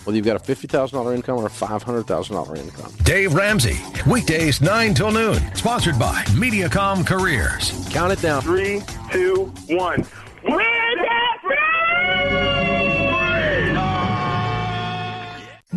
[0.03, 2.91] whether you've got a $50,000 income or a $500,000 income.
[3.03, 3.77] Dave Ramsey,
[4.09, 5.37] weekdays 9 till noon.
[5.53, 7.87] Sponsored by Mediacom Careers.
[7.91, 8.41] Count it down.
[8.41, 8.81] Three,
[9.11, 10.03] two, one.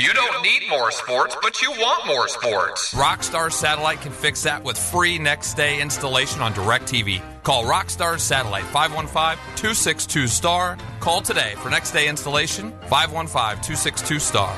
[0.00, 2.92] You don't need more sports, but you want more sports.
[2.94, 7.22] Rockstar Satellite can fix that with free next day installation on DirecTV.
[7.44, 10.76] Call Rockstar Satellite 515 262 STAR.
[10.98, 14.56] Call today for next day installation 515 262 STAR.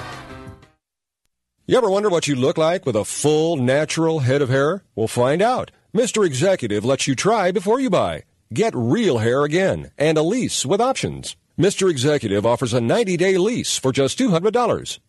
[1.66, 4.84] You ever wonder what you look like with a full, natural head of hair?
[4.94, 5.70] We'll find out.
[5.94, 6.24] Mr.
[6.24, 8.22] Executive lets you try before you buy.
[8.54, 11.36] Get real hair again and a lease with options.
[11.58, 11.90] Mr.
[11.90, 14.98] Executive offers a 90 day lease for just $200.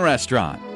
[0.00, 0.69] Restaurant.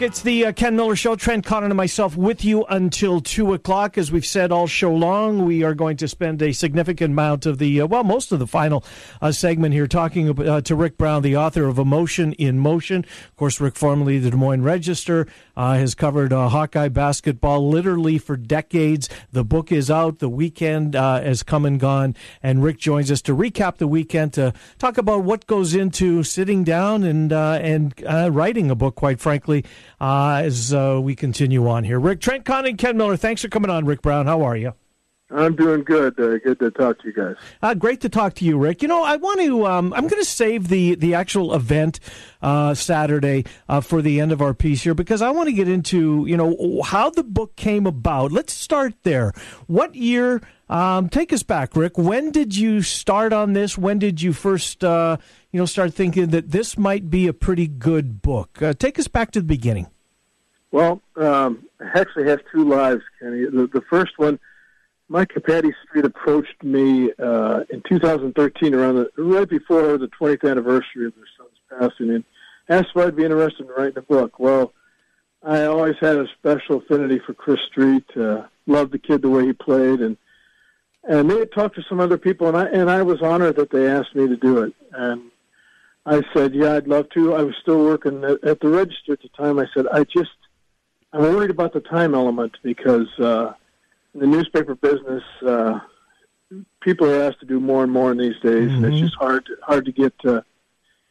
[0.00, 1.16] It's the uh, Ken Miller Show.
[1.16, 3.98] Trent Condon and myself with you until 2 o'clock.
[3.98, 7.58] As we've said all show long, we are going to spend a significant amount of
[7.58, 8.84] the, uh, well, most of the final
[9.20, 13.04] uh, segment here talking uh, to Rick Brown, the author of Emotion in Motion.
[13.28, 18.18] Of course, Rick, formerly the Des Moines Register, uh, has covered uh, Hawkeye basketball literally
[18.18, 19.08] for decades.
[19.32, 20.20] The book is out.
[20.20, 22.14] The weekend has come and gone.
[22.40, 26.62] And Rick joins us to recap the weekend, to talk about what goes into sitting
[26.62, 29.64] down and, and writing a book, quite frankly,
[30.00, 31.98] uh, as uh, we continue on here.
[31.98, 34.26] Rick Trent Condon and Ken Miller, thanks for coming on, Rick Brown.
[34.26, 34.74] How are you?
[35.30, 36.18] I'm doing good.
[36.18, 37.36] Uh, good to talk to you guys.
[37.60, 38.80] Uh, great to talk to you, Rick.
[38.80, 39.66] You know, I want to.
[39.66, 42.00] Um, I'm going to save the the actual event
[42.40, 45.68] uh, Saturday uh, for the end of our piece here because I want to get
[45.68, 48.32] into you know how the book came about.
[48.32, 49.32] Let's start there.
[49.66, 50.40] What year?
[50.70, 51.96] Um, take us back, Rick.
[51.96, 53.78] When did you start on this?
[53.78, 55.16] When did you first uh,
[55.52, 58.60] you know start thinking that this might be a pretty good book?
[58.62, 59.88] Uh, take us back to the beginning.
[60.70, 63.44] Well, um, I actually have two lives, Kenny.
[63.44, 64.38] The, the first one
[65.08, 71.06] Mike Patty Street approached me uh, in 2013, around the right before the 20th anniversary
[71.06, 72.24] of their son's passing, and
[72.68, 74.38] asked if I'd be interested in writing a book.
[74.38, 74.74] Well,
[75.42, 78.04] I always had a special affinity for Chris Street.
[78.16, 80.16] Uh, loved the kid the way he played, and
[81.04, 83.70] and they had talked to some other people, and I and I was honored that
[83.70, 84.74] they asked me to do it.
[84.92, 85.30] And
[86.08, 87.34] I said, yeah, I'd love to.
[87.34, 89.58] I was still working at, at the register at the time.
[89.58, 90.30] I said, I just
[91.12, 93.08] I'm worried about the time element because.
[93.18, 93.52] Uh,
[94.14, 95.80] in the newspaper business, uh,
[96.80, 98.84] people are asked to do more and more in these days, mm-hmm.
[98.84, 99.06] and it's mm-hmm.
[99.06, 100.40] just hard hard to get uh,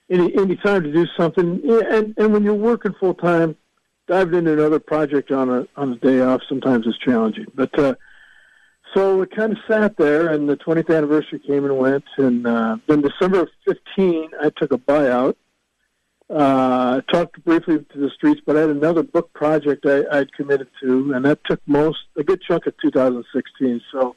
[0.09, 1.61] any any time to do something.
[1.91, 3.55] And and when you're working full time,
[4.07, 7.47] diving into another project on a on a day off sometimes is challenging.
[7.53, 7.95] But uh,
[8.93, 12.77] so it kind of sat there, and the 20th anniversary came and went, and uh,
[12.87, 15.35] then December of 15, I took a buyout
[16.29, 20.67] uh, talked briefly to the streets, but I had another book project I, I'd committed
[20.81, 23.81] to, and that took most a good chunk of 2016.
[23.91, 24.15] So,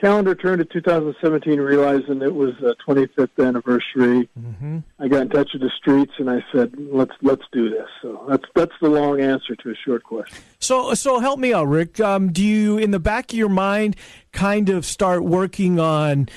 [0.00, 4.28] calendar turned to 2017, realizing it was the 25th anniversary.
[4.38, 4.78] Mm-hmm.
[4.98, 8.24] I got in touch with the streets, and I said, "Let's let's do this." So
[8.28, 10.38] that's that's the long answer to a short question.
[10.58, 12.00] So so help me out, Rick.
[12.00, 13.96] Um, do you, in the back of your mind,
[14.32, 16.28] kind of start working on?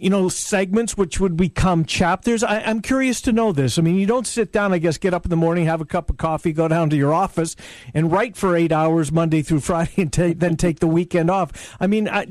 [0.00, 2.42] You know, segments which would become chapters?
[2.42, 3.78] I, am curious to know this.
[3.78, 5.84] I mean, you don't sit down, I guess, get up in the morning, have a
[5.84, 7.56] cup of coffee, go down to your office,
[7.94, 11.76] and write for eight hours Monday through Friday, and ta- then take the weekend off.
[11.80, 12.26] I mean, I,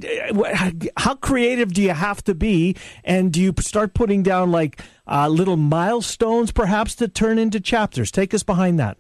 [0.98, 2.76] how creative do you have to be?
[3.04, 8.12] And do you start putting down like uh, little milestones, perhaps, to turn into chapters?
[8.12, 8.98] Take us behind that.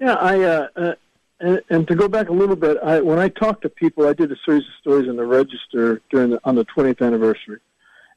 [0.00, 0.40] Yeah, I.
[0.40, 0.94] Uh, uh,
[1.40, 4.12] and, and, to go back a little bit, I, when I talked to people, I
[4.12, 7.60] did a series of stories in the Register during the, on the 20th anniversary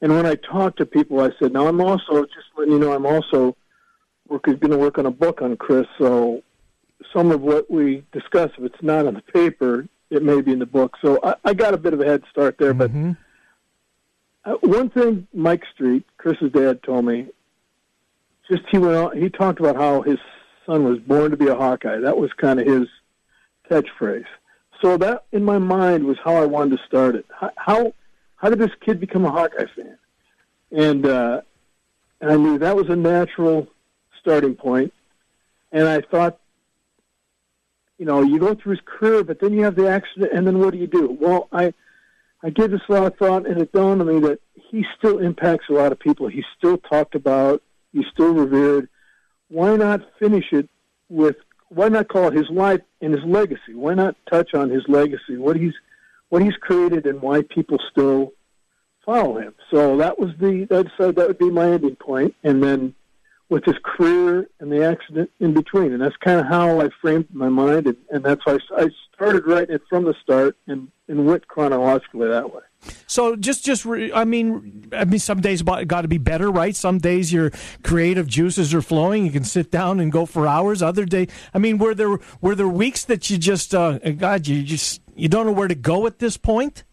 [0.01, 2.93] and when I talked to people, I said, "Now I'm also just letting you know
[2.93, 3.55] I'm also
[4.39, 5.87] going to work on a book on Chris.
[5.97, 6.43] So
[7.13, 10.59] some of what we discuss, if it's not on the paper, it may be in
[10.59, 10.97] the book.
[11.01, 12.73] So I, I got a bit of a head start there.
[12.73, 13.11] Mm-hmm.
[14.43, 17.27] But uh, one thing, Mike Street, Chris's dad, told me,
[18.49, 20.17] just he went on, he talked about how his
[20.65, 21.99] son was born to be a Hawkeye.
[21.99, 22.87] That was kind of his
[23.69, 24.25] catchphrase.
[24.81, 27.25] So that in my mind was how I wanted to start it.
[27.55, 27.93] How,
[28.41, 29.97] how did this kid become a Hawkeye fan?
[30.71, 31.41] And, uh,
[32.19, 33.67] and I knew that was a natural
[34.19, 34.93] starting point.
[35.71, 36.39] And I thought,
[37.99, 40.57] you know, you go through his career, but then you have the accident, and then
[40.57, 41.15] what do you do?
[41.21, 41.71] Well, I,
[42.41, 45.19] I gave this a lot of thought, and it dawned on me that he still
[45.19, 46.27] impacts a lot of people.
[46.27, 47.61] He's still talked about.
[47.93, 48.89] He's still revered.
[49.49, 50.67] Why not finish it
[51.09, 51.35] with?
[51.69, 53.75] Why not call it his life and his legacy?
[53.75, 55.37] Why not touch on his legacy?
[55.37, 55.73] What he's
[56.31, 58.31] what he's created and why people still
[59.05, 59.53] follow him.
[59.69, 62.95] So that was the that said that would be my ending point, and then
[63.49, 67.27] with his career and the accident in between, and that's kind of how I framed
[67.33, 71.25] my mind, and, and that's why I started writing it from the start and and
[71.25, 72.61] went chronologically that way.
[73.07, 76.75] So just just re, I mean I mean some days got to be better, right?
[76.75, 77.51] Some days your
[77.83, 79.25] creative juices are flowing.
[79.25, 80.81] You can sit down and go for hours.
[80.81, 84.63] Other day, I mean, were there were there weeks that you just uh, God, you
[84.63, 86.83] just you don't know where to go at this point?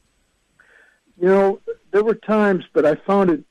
[1.20, 3.44] You know, there were times, but I found it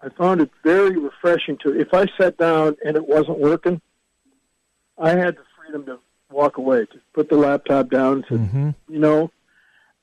[0.00, 3.80] I found it very refreshing to if I sat down and it wasn't working,
[4.96, 5.98] I had the freedom to
[6.30, 8.70] walk away, to put the laptop down, to mm-hmm.
[8.88, 9.30] you know,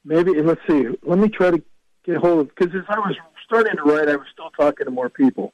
[0.04, 1.62] maybe let's see, let me try to
[2.04, 4.92] get hold of because as I was starting to write, I was still talking to
[4.92, 5.54] more people.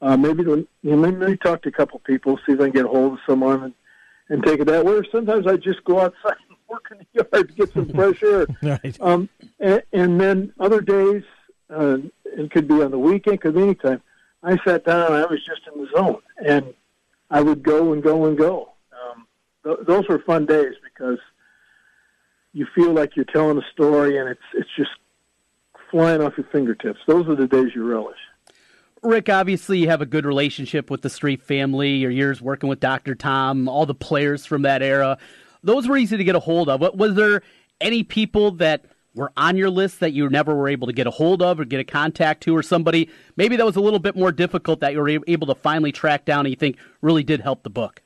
[0.00, 2.84] Uh, maybe you know, maybe talk to a couple people, see if I can get
[2.84, 3.74] a hold of someone and,
[4.28, 4.94] and take it that way.
[4.94, 6.36] Or sometimes I just go outside
[6.70, 8.46] work in the yard to get some fresh air.
[8.62, 8.96] right.
[9.00, 11.22] Um, and, and then other days,
[11.68, 14.02] uh, it could be on the weekend, could be anytime.
[14.42, 16.72] I sat down and I was just in the zone, and
[17.30, 18.70] I would go and go and go.
[19.64, 21.18] th- those were fun days because
[22.52, 24.90] you feel like you're telling a story and it's it's just
[25.90, 27.00] flying off your fingertips.
[27.06, 28.18] Those are the days you relish.
[29.02, 31.92] Rick, obviously you have a good relationship with the Street family.
[31.92, 33.14] Your years working with Dr.
[33.14, 35.18] Tom, all the players from that era,
[35.62, 36.80] those were easy to get a hold of.
[36.94, 37.42] Was there
[37.80, 38.84] any people that
[39.14, 41.64] were on your list that you never were able to get a hold of or
[41.64, 44.92] get a contact to, or somebody maybe that was a little bit more difficult that
[44.92, 48.02] you were able to finally track down and you think really did help the book?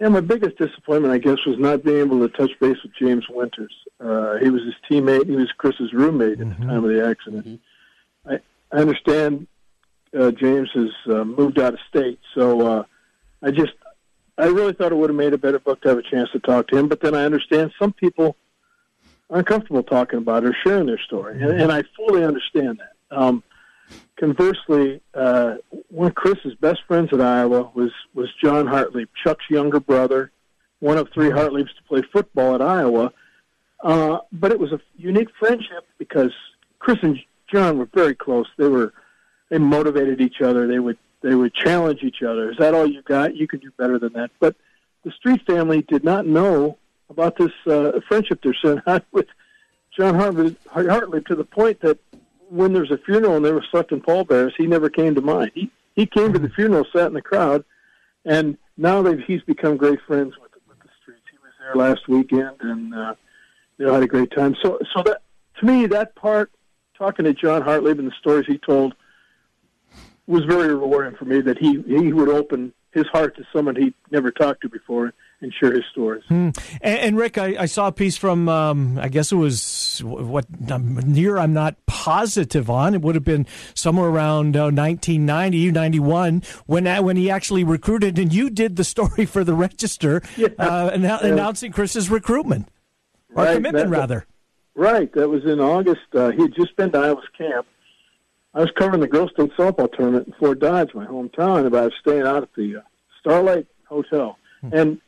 [0.00, 3.24] Yeah, my biggest disappointment, I guess, was not being able to touch base with James
[3.30, 3.72] Winters.
[4.00, 5.26] Uh, he was his teammate.
[5.26, 7.46] He was Chris's roommate at the time of the accident.
[7.46, 8.30] Mm-hmm.
[8.30, 8.40] I,
[8.76, 9.46] I understand
[10.18, 12.84] uh, James has uh, moved out of state, so uh,
[13.42, 13.72] I just
[14.36, 16.40] I really thought it would have made a better book to have a chance to
[16.40, 16.88] talk to him.
[16.88, 18.36] But then I understand some people
[19.30, 23.16] aren't comfortable talking about or sharing their story, and, and I fully understand that.
[23.16, 23.42] Um,
[24.16, 25.56] conversely, uh,
[25.88, 30.30] one of Chris's best friends at Iowa was was John Hartlieb, Chuck's younger brother,
[30.80, 33.12] one of three Hartliebs to play football at Iowa.
[33.82, 36.32] Uh, but it was a unique friendship because
[36.78, 37.18] Chris and
[37.52, 38.46] John were very close.
[38.56, 38.92] They were
[39.50, 40.66] they motivated each other.
[40.66, 42.50] They would they would challenge each other.
[42.50, 43.34] Is that all you got?
[43.34, 44.30] You can do better than that.
[44.40, 44.56] But
[45.04, 46.76] the Street family did not know
[47.08, 49.26] about this uh, friendship they're out with
[49.96, 51.98] John Hartlieb, Hartlieb to the point that
[52.50, 55.50] when there's a funeral and they were selecting pallbearers, he never came to mind.
[55.54, 57.64] He he came to the funeral, sat in the crowd,
[58.24, 61.22] and now they've he's become great friends with with the Streets.
[61.30, 63.14] He was there last weekend and uh,
[63.78, 64.56] you know had a great time.
[64.62, 65.22] So so that
[65.60, 66.50] to me that part,
[66.98, 68.94] talking to John Hartlieb and the stories he told,
[70.26, 71.40] was very rewarding for me.
[71.40, 75.52] That he he would open his heart to someone he'd never talked to before and
[75.52, 76.22] share his stories.
[76.28, 76.50] Hmm.
[76.80, 80.46] And, and, Rick, I, I, saw a piece from, um, I guess it was what
[81.06, 82.94] year I'm not positive on.
[82.94, 88.32] It would have been somewhere around uh, 1990, 91, when when he actually recruited, and
[88.32, 90.48] you did the story for the Register, yeah.
[90.58, 91.26] uh, annou- yeah.
[91.26, 92.68] announcing Chris's recruitment
[93.34, 93.56] or right.
[93.56, 94.26] commitment, that, rather.
[94.74, 95.12] Right.
[95.14, 96.02] That was in August.
[96.14, 97.66] Uh, he had just been to Iowa's camp.
[98.54, 101.82] I was covering the Girls State softball tournament in Fort Dodge, my hometown, and I
[101.82, 102.80] was staying out at the uh,
[103.20, 104.38] Starlight Hotel.
[104.60, 104.70] Hmm.
[104.72, 105.00] And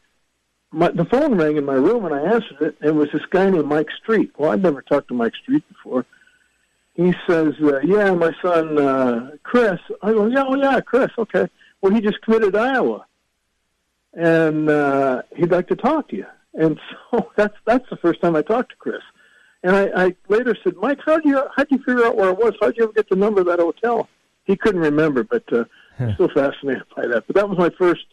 [0.73, 2.77] my, the phone rang in my room, and I answered it.
[2.81, 4.33] And it was this guy named Mike Street.
[4.37, 6.05] Well, I'd never talked to Mike Street before.
[6.95, 11.11] He says, uh, "Yeah, my son uh, Chris." I go, "Yeah, oh yeah, Chris.
[11.17, 11.47] Okay.
[11.81, 13.07] Well, he just committed Iowa,
[14.15, 16.81] and uh, he'd like to talk to you." And
[17.11, 19.03] so that's that's the first time I talked to Chris.
[19.63, 22.29] And I, I later said, Mike, how do you how would you figure out where
[22.29, 22.55] I was?
[22.61, 24.09] How would you ever get the number of that hotel?
[24.45, 25.65] He couldn't remember, but uh,
[25.99, 27.27] I'm still fascinated by that.
[27.27, 28.05] But that was my first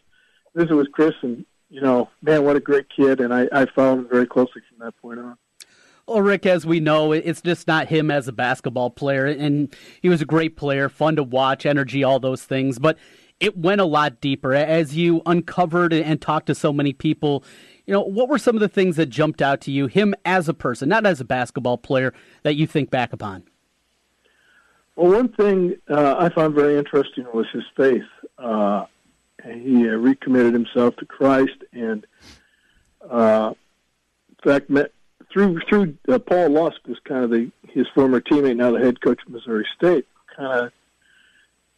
[0.54, 4.00] visit with Chris, and you know, man, what a great kid, and I, I followed
[4.00, 5.36] him very closely from that point on.
[6.06, 10.10] Well, Rick, as we know, it's just not him as a basketball player, and he
[10.10, 12.78] was a great player, fun to watch, energy, all those things.
[12.78, 12.98] But
[13.40, 17.42] it went a lot deeper as you uncovered and talked to so many people.
[17.86, 20.48] You know, what were some of the things that jumped out to you, him as
[20.48, 23.44] a person, not as a basketball player, that you think back upon?
[24.96, 28.04] Well, one thing uh, I found very interesting was his faith.
[28.38, 28.86] Uh,
[29.44, 32.06] he uh, recommitted himself to Christ, and
[33.10, 33.52] uh,
[34.30, 34.92] in fact, met
[35.32, 39.00] through through uh, Paul Lusk was kind of the his former teammate, now the head
[39.00, 40.06] coach of Missouri State.
[40.36, 40.70] Kind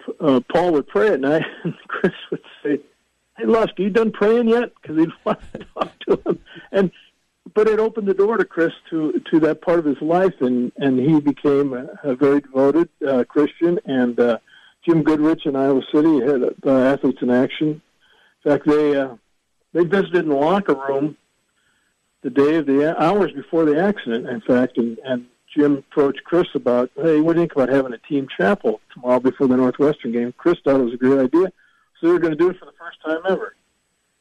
[0.09, 2.79] of, uh, Paul would pray at night, and Chris would say,
[3.37, 6.39] "Hey, Lusk, you done praying yet?" Because he'd want to talk to him,
[6.73, 6.91] and
[7.55, 10.73] but it opened the door to Chris to to that part of his life, and
[10.77, 13.79] and he became a, a very devoted uh, Christian.
[13.85, 14.39] And uh,
[14.85, 17.81] Jim Goodrich in Iowa City had uh, athletes in action.
[18.45, 19.17] In fact, they uh,
[19.73, 21.17] they visited in the locker room
[22.23, 24.29] the day of the hours before the accident.
[24.29, 25.27] In fact, and and
[25.57, 29.21] Jim approached Chris about, hey, what do you think about having a team chapel tomorrow
[29.21, 30.35] before the Northwestern game?
[30.37, 31.53] Chris thought it was a great idea,
[32.01, 33.55] so they're going to do it for the first time ever.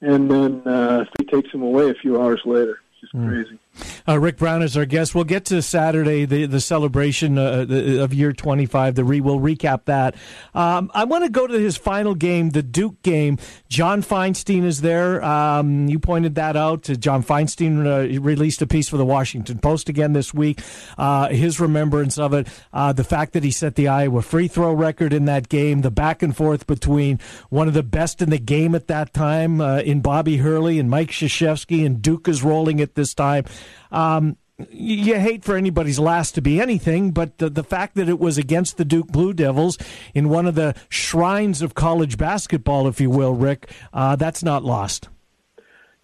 [0.01, 2.79] And then uh, he takes him away a few hours later.
[2.91, 3.59] It's just crazy.
[4.07, 5.15] Uh, Rick Brown is our guest.
[5.15, 8.95] We'll get to Saturday, the the celebration uh, the, of year 25.
[8.95, 10.15] The re, we'll recap that.
[10.53, 13.37] Um, I want to go to his final game, the Duke game.
[13.67, 15.23] John Feinstein is there.
[15.23, 16.83] Um, you pointed that out.
[16.83, 20.61] John Feinstein uh, released a piece for the Washington Post again this week.
[20.97, 24.73] Uh, his remembrance of it, uh, the fact that he set the Iowa free throw
[24.73, 28.37] record in that game, the back and forth between one of the best in the
[28.37, 32.81] game at that time uh, in Bobby Hurley and Mike Krzyzewski, and Duke is rolling
[32.81, 33.45] at this time.
[33.91, 34.37] Um,
[34.69, 38.37] you hate for anybody's last to be anything, but the, the fact that it was
[38.37, 39.77] against the Duke Blue Devils
[40.13, 44.63] in one of the shrines of college basketball, if you will, Rick, uh, that's not
[44.63, 45.09] lost.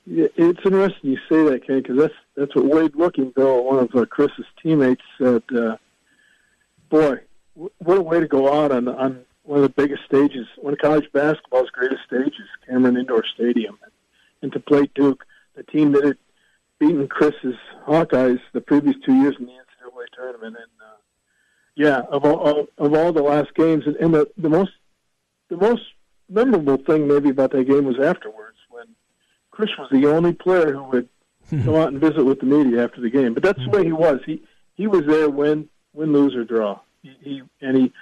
[0.05, 3.95] Yeah, it's interesting you say that, Ken, because that's that's what Wade Lookingbill, one of
[3.95, 5.43] uh, Chris's teammates, said.
[5.55, 5.77] Uh,
[6.91, 7.21] Boy,
[7.53, 10.79] what a way to go out on on one of the biggest stages, one of
[10.79, 13.79] college basketball's greatest stages, Cameron Indoor Stadium.
[14.41, 15.25] and to play Duke,
[15.55, 16.17] the team that had
[16.81, 17.55] beaten Chris's
[17.87, 20.57] Hawkeyes the previous two years in the NCAA tournament.
[20.57, 20.97] And uh,
[21.75, 24.71] yeah, of all of all the last games, and, and the the most
[25.49, 25.83] the most
[26.27, 28.87] memorable thing maybe about that game was afterwards when
[29.51, 31.09] Chris was the only player who would
[31.63, 33.33] go out and visit with the media after the game.
[33.33, 34.19] But that's the way he was.
[34.25, 34.41] He
[34.73, 36.79] he was there win win lose or draw.
[37.03, 37.93] He, he and he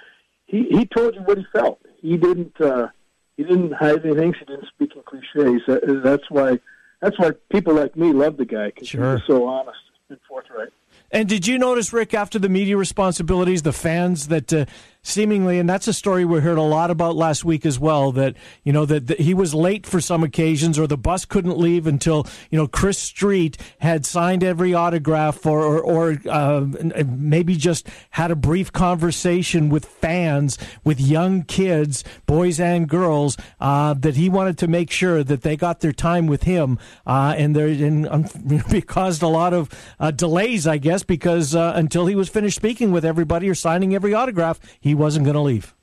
[0.46, 1.80] he he told you what he felt.
[2.00, 2.88] He didn't uh,
[3.36, 4.32] he didn't hide anything.
[4.38, 5.60] He didn't speak in cliches.
[5.66, 6.60] That, that's why
[7.00, 9.16] that's why people like me love the guy because Sure.
[9.16, 9.78] he's so honest
[10.08, 10.68] and forthright.
[11.12, 14.66] And did you notice, Rick, after the media responsibilities, the fans that uh,
[15.02, 18.36] seemingly, and that's a story we heard a lot about last week as well, that,
[18.64, 21.86] you know, that, that he was late for some occasions or the bus couldn't leave
[21.86, 26.66] until, you know, Chris Street had signed every autograph or, or, or uh,
[27.06, 33.94] maybe just had a brief conversation with fans, with young kids, boys and girls, uh,
[33.94, 36.78] that he wanted to make sure that they got their time with him.
[37.06, 41.54] Uh, and there, and um, it caused a lot of uh, delays, I guess, because
[41.54, 45.34] uh, until he was finished speaking with everybody or signing every autograph, he wasn't going
[45.34, 45.74] to leave.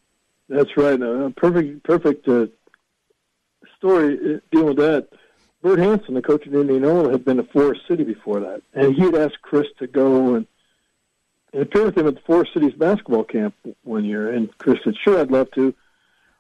[0.50, 1.02] That's right.
[1.02, 2.48] A perfect, perfect uh,
[3.78, 5.10] story uh, dealing with that.
[5.62, 9.02] Bert Hanson, the coach at Indianola, had been to Forest City before that, and he
[9.02, 10.48] had asked Chris to go and,
[11.52, 14.32] and appear with him at the Forest City's basketball camp one year.
[14.32, 15.74] And Chris said, "Sure, I'd love to."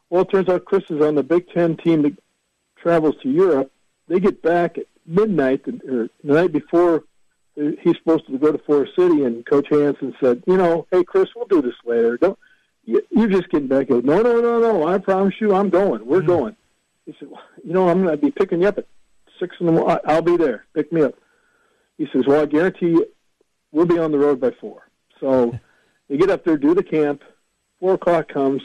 [0.09, 2.17] Well, it turns out Chris is on the Big Ten team that
[2.77, 3.71] travels to Europe.
[4.07, 7.03] They get back at midnight, or the night before
[7.59, 11.03] uh, he's supposed to go to Forest City, and Coach Hanson said, "You know, hey
[11.03, 12.17] Chris, we'll do this later.
[12.17, 12.39] Don't
[12.87, 14.87] you're just getting back." He goes, "No, no, no, no.
[14.87, 16.05] I promise you, I'm going.
[16.05, 16.27] We're mm-hmm.
[16.27, 16.55] going."
[17.05, 18.87] He said, well, "You know, I'm going to be picking you up at
[19.39, 19.97] six in the morning.
[20.05, 20.65] I'll be there.
[20.73, 21.13] Pick me up."
[21.97, 23.07] He says, "Well, I guarantee you,
[23.71, 24.87] we'll be on the road by four.
[25.19, 25.57] So
[26.09, 27.23] they get up there, do the camp.
[27.79, 28.61] Four o'clock comes.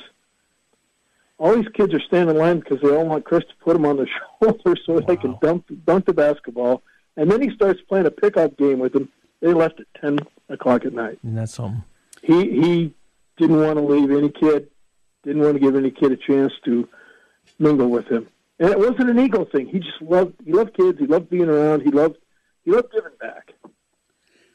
[1.38, 3.84] All these kids are standing in line because they all want Chris to put them
[3.84, 4.08] on their
[4.42, 6.82] shoulder so they can dump dunk the basketball.
[7.16, 9.08] And then he starts playing a pickup game with them.
[9.40, 10.18] They left at ten
[10.48, 11.18] o'clock at night.
[11.22, 11.82] And that's something.
[12.22, 12.94] He he
[13.37, 14.68] didn't want to leave any kid.
[15.24, 16.89] Didn't want to give any kid a chance to
[17.59, 18.28] mingle with him.
[18.59, 19.66] And it wasn't an ego thing.
[19.66, 20.99] He just loved he loved kids.
[20.99, 21.83] He loved being around.
[21.83, 22.18] He loved
[22.64, 23.53] he loved giving back.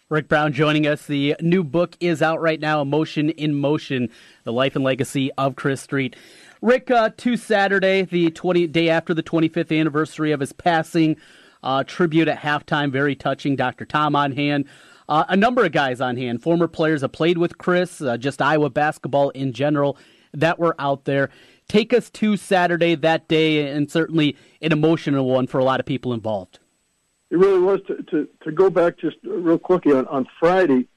[0.10, 1.06] Rick Brown joining us.
[1.06, 4.10] The new book is out right now, Emotion in Motion,
[4.46, 6.16] The Life and Legacy of Chris Street.
[6.62, 11.18] Rick, uh, to Saturday, the 20 day after the 25th anniversary of his passing,
[11.62, 13.58] uh, tribute at halftime, very touching.
[13.58, 13.84] Dr.
[13.84, 14.66] Tom on hand.
[15.10, 18.41] Uh, a number of guys on hand, former players that played with Chris, uh, just
[18.41, 19.97] Iowa basketball in general,
[20.34, 21.30] that were out there.
[21.70, 25.86] Take us to Saturday, that day, and certainly an emotional one for a lot of
[25.86, 26.60] people involved.
[27.30, 30.88] It really was to to, to go back just real quickly on, on Friday.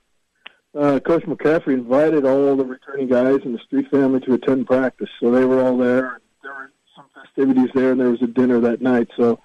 [0.79, 5.09] Uh, Coach McCaffrey invited all the returning guys and the Street family to attend practice,
[5.19, 6.21] so they were all there.
[6.43, 9.09] There were some festivities there, and there was a dinner that night.
[9.17, 9.41] So,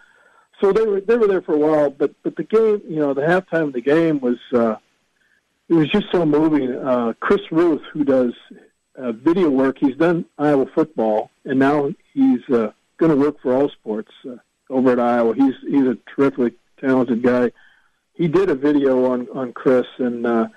[0.62, 1.90] so they were they were there for a while.
[1.90, 4.76] But but the game, you know, the halftime of the game was uh,
[5.70, 6.76] it was just so moving.
[6.76, 8.34] Uh, Chris Ruth, who does
[8.98, 13.54] uh, video work, he's done Iowa football, and now he's uh, going to work for
[13.54, 14.36] All Sports uh,
[14.70, 15.36] over at Iowa.
[15.36, 17.52] He's he's a terrific, talented guy.
[18.14, 20.48] He did a video on on Chris, and uh,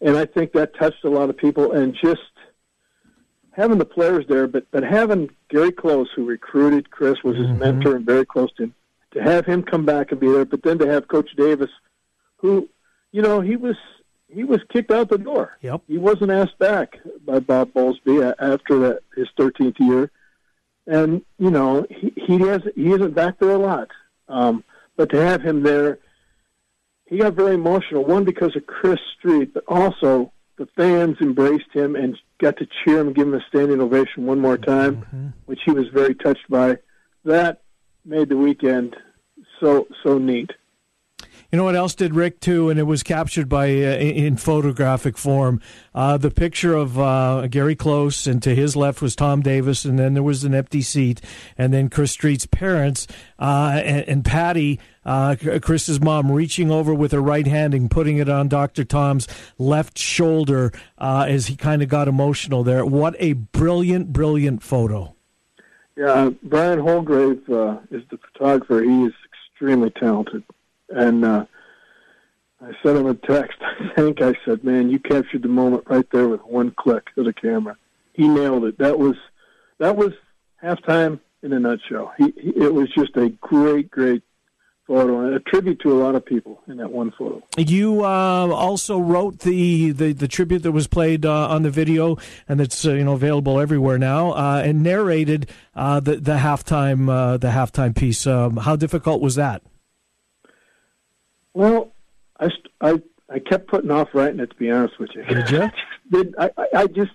[0.00, 1.72] and I think that touched a lot of people.
[1.72, 2.22] And just
[3.52, 7.96] having the players there, but but having Gary Close, who recruited Chris, was his mentor
[7.96, 8.74] and very close to him,
[9.12, 11.70] to have him come back and be there, but then to have Coach Davis,
[12.36, 12.68] who,
[13.12, 13.76] you know, he was
[14.28, 15.56] he was kicked out the door.
[15.62, 15.82] Yep.
[15.88, 20.10] He wasn't asked back by Bob Bowlesby after that his 13th year,
[20.86, 23.88] and you know he he has he isn't back there a lot.
[24.28, 24.64] Um,
[24.96, 25.98] but to have him there,
[27.06, 28.04] he got very emotional.
[28.04, 33.00] One because of Chris Street, but also the fans embraced him and got to cheer
[33.00, 36.76] him give him a standing ovation one more time, which he was very touched by.
[37.24, 37.62] That
[38.08, 38.96] made the weekend
[39.60, 40.50] so so neat.
[41.50, 45.16] You know what else did Rick too, and it was captured by uh, in photographic
[45.16, 45.62] form.
[45.94, 49.98] Uh, the picture of uh, Gary Close, and to his left was Tom Davis, and
[49.98, 51.22] then there was an empty seat,
[51.56, 53.06] and then Chris Street's parents
[53.38, 58.18] uh, and, and Patty, uh, Chris's mom, reaching over with her right hand and putting
[58.18, 62.84] it on Doctor Tom's left shoulder uh, as he kind of got emotional there.
[62.84, 65.14] What a brilliant, brilliant photo!
[65.98, 68.84] Yeah, Brian Holgrave uh, is the photographer.
[68.84, 70.44] He is extremely talented,
[70.90, 71.44] and uh,
[72.60, 73.58] I sent him a text.
[73.60, 77.24] I think I said, "Man, you captured the moment right there with one click of
[77.24, 77.76] the camera.
[78.12, 78.78] He nailed it.
[78.78, 79.16] That was
[79.78, 80.12] that was
[80.62, 82.12] halftime in a nutshell.
[82.16, 84.22] He, he it was just a great, great
[84.88, 87.40] photo and a tribute to a lot of people in that one photo.
[87.56, 92.16] You uh, also wrote the, the, the tribute that was played uh, on the video,
[92.48, 97.08] and it's uh, you know available everywhere now, uh, and narrated uh, the the halftime
[97.08, 98.26] uh, the halftime piece.
[98.26, 99.62] Um, how difficult was that?
[101.52, 101.92] Well,
[102.40, 105.24] I st- I I kept putting off writing it to be honest with you.
[105.24, 105.70] Did you?
[106.38, 107.12] I, I, just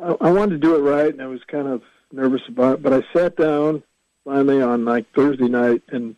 [0.00, 2.82] I, I wanted to do it right, and I was kind of nervous about it.
[2.82, 3.82] But I sat down
[4.24, 6.14] finally on like Thursday night, and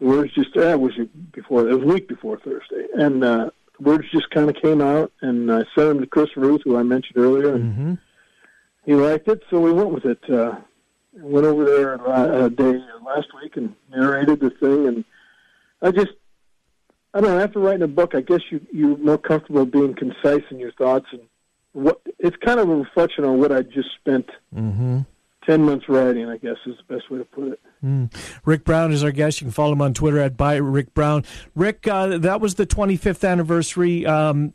[0.00, 0.92] words just that was
[1.32, 5.12] before it was a week before Thursday, and uh, words just kind of came out,
[5.20, 7.94] and I sent them to Chris Ruth, who I mentioned earlier, and Mm-hmm.
[8.86, 10.18] he liked it, so we went with it.
[10.28, 10.56] Uh,
[11.12, 15.04] went over there uh, a day last week and narrated the thing, and
[15.82, 16.12] I just
[17.12, 17.40] I don't know.
[17.40, 21.06] After writing a book, I guess you you're more comfortable being concise in your thoughts,
[21.12, 21.22] and
[21.72, 25.00] what it's kind of a reflection on what I just spent Mm-hmm.
[25.46, 26.26] Ten months writing.
[26.28, 27.60] I guess is the best way to put it.
[27.84, 28.12] Mm.
[28.44, 29.40] Rick Brown is our guest.
[29.40, 31.24] You can follow him on Twitter at by Rick Brown.
[31.54, 34.04] Rick, uh, that was the 25th anniversary.
[34.06, 34.52] Um,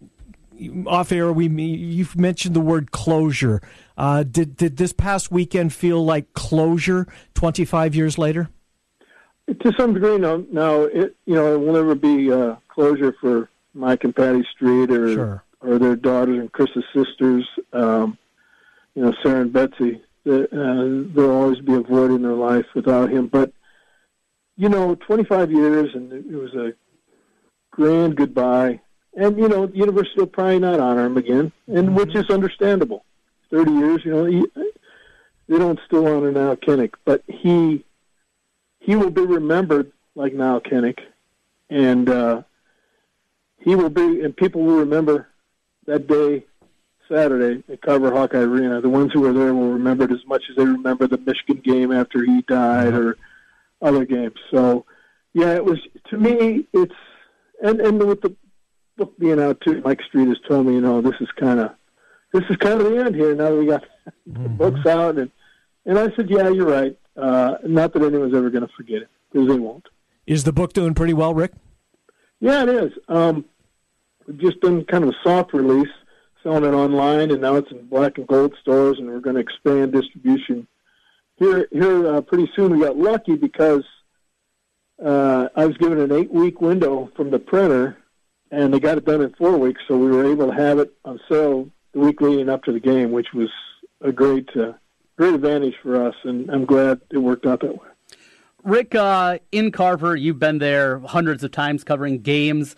[0.88, 3.62] off air, we you've mentioned the word closure.
[3.98, 7.08] Uh, did did this past weekend feel like closure?
[7.34, 8.50] 25 years later.
[9.48, 10.46] To some degree, no.
[10.52, 14.90] Now, it you know, it will never be uh, closure for Mike and Patty Street
[14.92, 15.44] or Sure.
[15.62, 17.48] or their daughters and Chris's sisters.
[17.74, 18.18] Um,
[18.96, 20.02] you know, Sarah and Betsy.
[20.26, 23.28] The, uh, they'll always be a void in their life without him.
[23.28, 23.52] But
[24.58, 26.74] you know, 25 years, and it was a
[27.72, 28.82] grand goodbye.
[29.16, 33.06] And you know, the university will probably not honor him again, and which is understandable.
[33.52, 34.46] 30 years, you know, he,
[35.48, 37.86] they don't still honor Nile Kinnick, but he
[38.80, 41.00] he will be remembered like Nile Kinnick,
[41.70, 42.42] and uh,
[43.60, 45.28] he will be, and people will remember
[45.86, 46.46] that day,
[47.10, 48.82] Saturday at Carver Hawkeye Arena.
[48.82, 51.62] The ones who were there will remember it as much as they remember the Michigan
[51.64, 53.18] game after he died or
[53.82, 54.36] other games.
[54.52, 54.86] So,
[55.34, 55.80] yeah, it was
[56.10, 56.68] to me.
[56.74, 56.96] It's
[57.62, 58.36] and and with the
[58.98, 61.72] book being out too, Mike Street has told me, you know, this is kind of
[62.34, 63.36] this is kind of the end here.
[63.36, 63.84] Now that we got
[64.26, 65.32] the books out, and
[65.86, 66.98] and I said, yeah, you're right.
[67.16, 69.86] Uh, not that anyone's ever going to forget it because they won't.
[70.28, 71.54] Is the book doing pretty well, Rick?
[72.40, 72.92] Yeah, it is.
[73.08, 73.46] Um,
[74.28, 75.92] we've just done kind of a soft release,
[76.46, 79.42] selling it online, and now it's in black and gold stores, and we're going to
[79.42, 80.68] expand distribution
[81.38, 81.68] here.
[81.72, 82.72] Here, uh, pretty soon.
[82.78, 83.84] We got lucky because
[85.04, 87.98] uh, I was given an eight-week window from the printer,
[88.52, 90.94] and they got it done in four weeks, so we were able to have it
[91.04, 93.50] on sale the week leading up to the game, which was
[94.02, 94.74] a great, uh,
[95.18, 97.88] great advantage for us, and I'm glad it worked out that way.
[98.64, 102.76] Rick, uh, in Carver, you've been there hundreds of times covering games.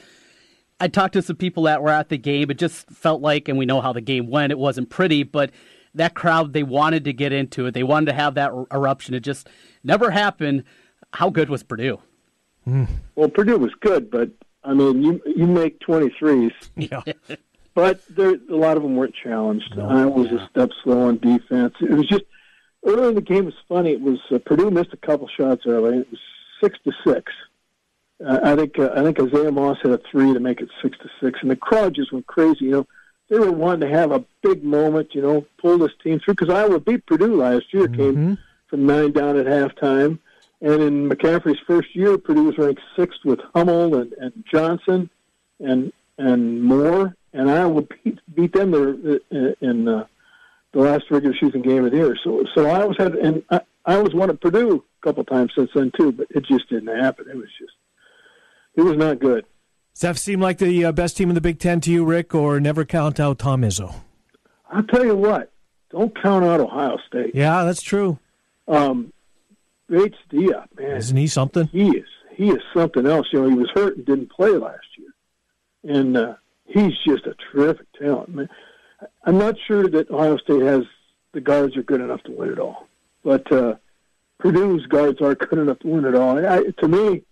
[0.80, 2.52] I talked to some people that were at the game.
[2.52, 5.52] It just felt like, and we know how the game went, it wasn't pretty, but
[5.96, 7.74] that crowd, they wanted to get into it.
[7.74, 9.16] They wanted to have that er- eruption.
[9.16, 9.50] It just
[9.84, 10.64] never happened.
[11.14, 12.00] How good was Purdue?
[13.16, 14.30] Well, Purdue was good, but
[14.64, 17.02] I mean, you you make 23s, Yeah.
[17.74, 19.80] but there a lot of them weren't challenged.
[19.80, 21.74] I was a step slow on defense.
[21.80, 22.24] It was just
[22.86, 23.44] early in the game.
[23.44, 23.92] It was funny.
[23.94, 26.00] It was uh, Purdue missed a couple shots early.
[26.00, 26.20] It was
[26.62, 27.32] six to six.
[28.26, 30.98] Uh, I think uh, I think Isaiah Moss had a three to make it six
[31.00, 32.66] to six, and the crowd just went crazy.
[32.66, 32.88] You know,
[33.30, 35.14] they were wanting to have a big moment.
[35.14, 37.88] You know, pull this team through because Iowa beat Purdue last year.
[37.88, 38.38] Came
[38.68, 40.20] from nine down at halftime.
[40.62, 45.10] And in McCaffrey's first year, Purdue was ranked sixth with Hummel and, and Johnson
[45.60, 50.08] and and Moore, and Iowa beat, beat them there uh, in uh,
[50.72, 52.18] the last regular season game of the year.
[52.24, 55.70] So so I always had and I, I always wanted Purdue a couple times since
[55.76, 57.30] then too, but it just didn't happen.
[57.30, 57.74] It was just
[58.78, 59.46] it was not good.
[59.94, 62.34] Does that seem like the uh, best team in the Big Ten to you, Rick,
[62.36, 63.96] or never count out Tom Izzo?
[64.72, 65.52] I'll tell you what,
[65.90, 67.34] don't count out Ohio State.
[67.34, 68.20] Yeah, that's true.
[68.68, 69.12] Um,
[69.90, 71.68] Bates Diop, man, Isn't he something?
[71.68, 72.06] he is
[72.36, 73.28] he is something else.
[73.34, 77.34] You know, he was hurt and didn't play last year, and uh, he's just a
[77.52, 78.30] terrific talent.
[78.36, 78.50] Man,
[79.24, 80.84] I'm not sure that Ohio State has
[81.34, 82.88] the guards are good enough to win it all,
[83.24, 83.76] but uh,
[84.40, 86.38] Purdue's guards are good enough to win it all.
[86.46, 87.24] I, to me,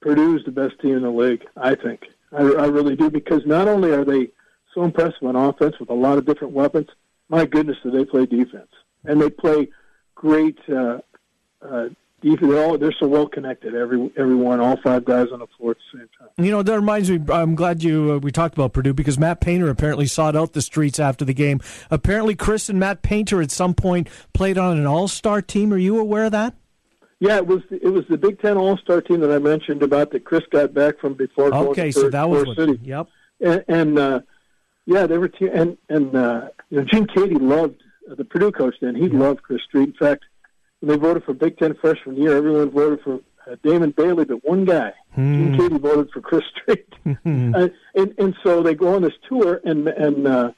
[0.00, 1.44] Purdue's the best team in the league.
[1.56, 4.28] I think I, I really do because not only are they
[4.74, 6.88] so impressive on offense with a lot of different weapons,
[7.28, 8.70] my goodness, do they play defense
[9.04, 9.68] and they play
[10.14, 10.98] great uh,
[11.62, 11.88] uh,
[12.20, 12.50] defense.
[12.50, 13.74] They're all they're so well connected.
[13.74, 16.44] Every everyone, all five guys on the floor at the same time.
[16.44, 17.20] You know, that reminds me.
[17.32, 20.62] I'm glad you uh, we talked about Purdue because Matt Painter apparently sought out the
[20.62, 21.60] streets after the game.
[21.90, 25.72] Apparently, Chris and Matt Painter at some point played on an All Star team.
[25.72, 26.54] Are you aware of that?
[27.20, 30.10] Yeah, it was it was the Big Ten All Star team that I mentioned about
[30.12, 31.54] that Chris got back from before.
[31.54, 32.78] Okay, so that was what- City.
[32.82, 33.08] Yep.
[33.40, 34.20] and, and uh,
[34.86, 38.52] yeah, they were te- and and uh, you know Gene Keady loved uh, the Purdue
[38.52, 38.74] coach.
[38.80, 39.88] Then he loved Chris Street.
[39.90, 40.24] In fact,
[40.80, 44.44] when they voted for Big Ten freshman year, everyone voted for uh, Damon Bailey, but
[44.44, 44.92] one guy.
[45.16, 46.86] Gene Keady voted for Chris Street.
[47.06, 50.52] uh, and and so they go on this tour, and and uh,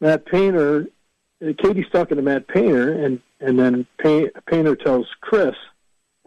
[0.00, 0.86] Matt Painter,
[1.40, 5.54] Keady's talking to Matt Painter, and and then Pay, Painter tells Chris,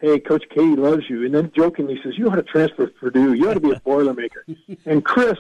[0.02, 3.34] "Hey, Coach Keady loves you," and then jokingly says, "You ought to transfer to Purdue.
[3.34, 4.44] You ought to be a Boilermaker."
[4.86, 5.38] and Chris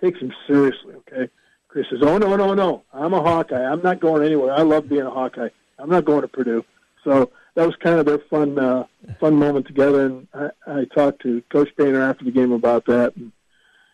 [0.00, 0.94] takes him seriously.
[0.94, 1.30] Okay,
[1.68, 2.82] Chris says, "Oh no, no, no!
[2.92, 3.64] I'm a Hawkeye.
[3.64, 4.52] I'm not going anywhere.
[4.52, 5.50] I love being a Hawkeye.
[5.78, 6.64] I'm not going to Purdue."
[7.04, 8.84] So that was kind of their fun, uh,
[9.18, 10.06] fun moment together.
[10.06, 13.32] And I, I talked to Coach Painter after the game about that, and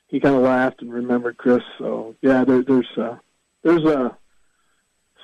[0.08, 1.62] he kind of laughed and remembered Chris.
[1.78, 3.16] So yeah, there, there's uh,
[3.62, 4.10] there's uh,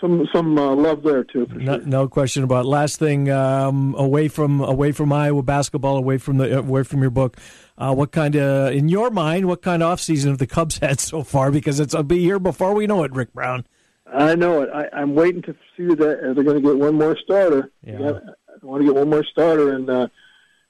[0.03, 1.47] some some uh, love there too.
[1.47, 1.87] For No, sure.
[1.87, 2.69] no question about it.
[2.69, 7.11] Last thing, um, away from away from Iowa basketball, away from the away from your
[7.11, 7.39] book.
[7.79, 10.77] Uh, what kind of, in your mind, what kind of off season have the Cubs
[10.83, 11.51] had so far?
[11.51, 13.65] Because it's will be here before we know it, Rick Brown.
[14.13, 14.69] I know it.
[14.75, 17.71] I, I'm waiting to see that uh, they're going to get one more starter.
[17.83, 17.97] Yeah.
[17.99, 18.23] Got-
[18.63, 20.07] I want to get one more starter, and uh,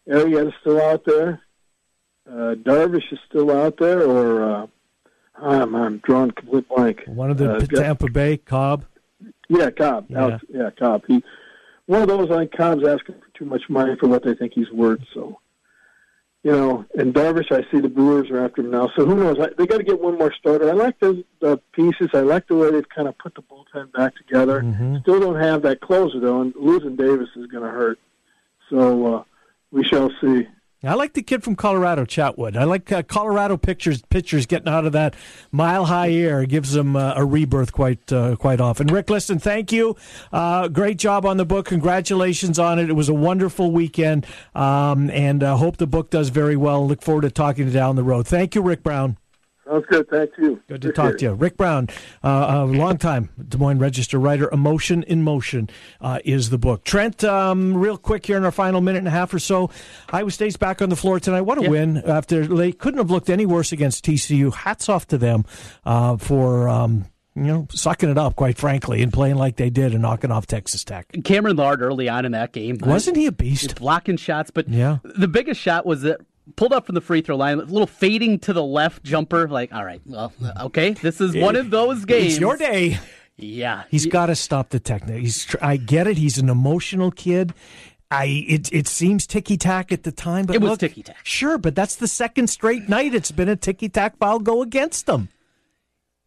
[0.09, 1.41] Arrieta's still out there.
[2.26, 4.66] Uh, Darvish is still out there, or uh,
[5.37, 7.03] I'm, I'm drawing complete blank.
[7.07, 8.85] One of the Uh, Tampa Bay Cobb.
[9.49, 10.07] Yeah, Cobb.
[10.09, 10.20] Yeah.
[10.20, 11.03] Alex, yeah, Cobb.
[11.07, 11.23] He
[11.87, 12.31] one of those.
[12.31, 15.01] I think Cobb's asking for too much money for what they think he's worth.
[15.12, 15.41] So,
[16.43, 18.91] you know, and Darvish, I see the Brewers are after him now.
[18.97, 19.39] So who knows?
[19.41, 20.68] I, they got to get one more starter.
[20.68, 22.11] I like the, the pieces.
[22.14, 24.62] I like the way they've kind of put the bullpen back together.
[24.62, 24.99] Mm-hmm.
[25.03, 27.99] Still don't have that closer though, and losing Davis is going to hurt.
[28.70, 29.25] So uh,
[29.70, 30.47] we shall see.
[30.85, 32.57] I like the kid from Colorado, Chatwood.
[32.57, 35.14] I like uh, Colorado pictures pitchers getting out of that
[35.53, 36.45] mile high air.
[36.45, 38.89] Gives them uh, a rebirth quite uh, quite often.
[38.89, 39.97] Rick, listen, thank you.
[40.33, 41.66] Uh, great job on the book.
[41.66, 42.91] Congratulations on it.
[42.91, 44.26] It was a wonderful weekend,
[44.57, 46.87] um, and uh, hope the book does very well.
[46.87, 48.26] Look forward to talking to down the road.
[48.26, 49.18] Thank you, Rick Brown.
[49.65, 50.09] Sounds good.
[50.11, 50.61] Thank you.
[50.69, 51.33] Good to talk to you.
[51.35, 51.89] Rick Brown,
[52.25, 54.51] uh, a longtime Des Moines Register writer.
[54.53, 56.85] Emotion in Motion uh, is the book.
[56.85, 59.71] Trent, um, real quick here in our final minute and a half or so.
[60.13, 61.43] Iowa State's back on the floor tonight.
[61.43, 64.53] What a win after they couldn't have looked any worse against TCU.
[64.53, 65.45] Hats off to them
[65.85, 66.69] uh, for.
[66.69, 70.31] Um, you know, sucking it up, quite frankly, and playing like they did and knocking
[70.31, 71.11] off Texas Tech.
[71.25, 72.77] Cameron Lard early on in that game.
[72.83, 73.77] Wasn't he a beast?
[73.77, 74.99] Blocking shots, but Yeah.
[75.03, 76.21] the biggest shot was that
[76.57, 79.48] pulled up from the free throw line, a little fading to the left jumper.
[79.48, 82.32] Like, all right, well, okay, this is one of those games.
[82.34, 82.98] It's your day.
[83.36, 85.20] Yeah, He's got to stop the technique.
[85.22, 85.44] He's.
[85.46, 86.16] tr- I get it.
[86.18, 87.55] He's an emotional kid.
[88.11, 88.44] I.
[88.46, 88.72] It.
[88.72, 91.16] It seems ticky tack at the time, but It was look, ticky-tack.
[91.24, 95.07] Sure, but that's the second straight night it's been a ticky tack foul go against
[95.07, 95.28] them.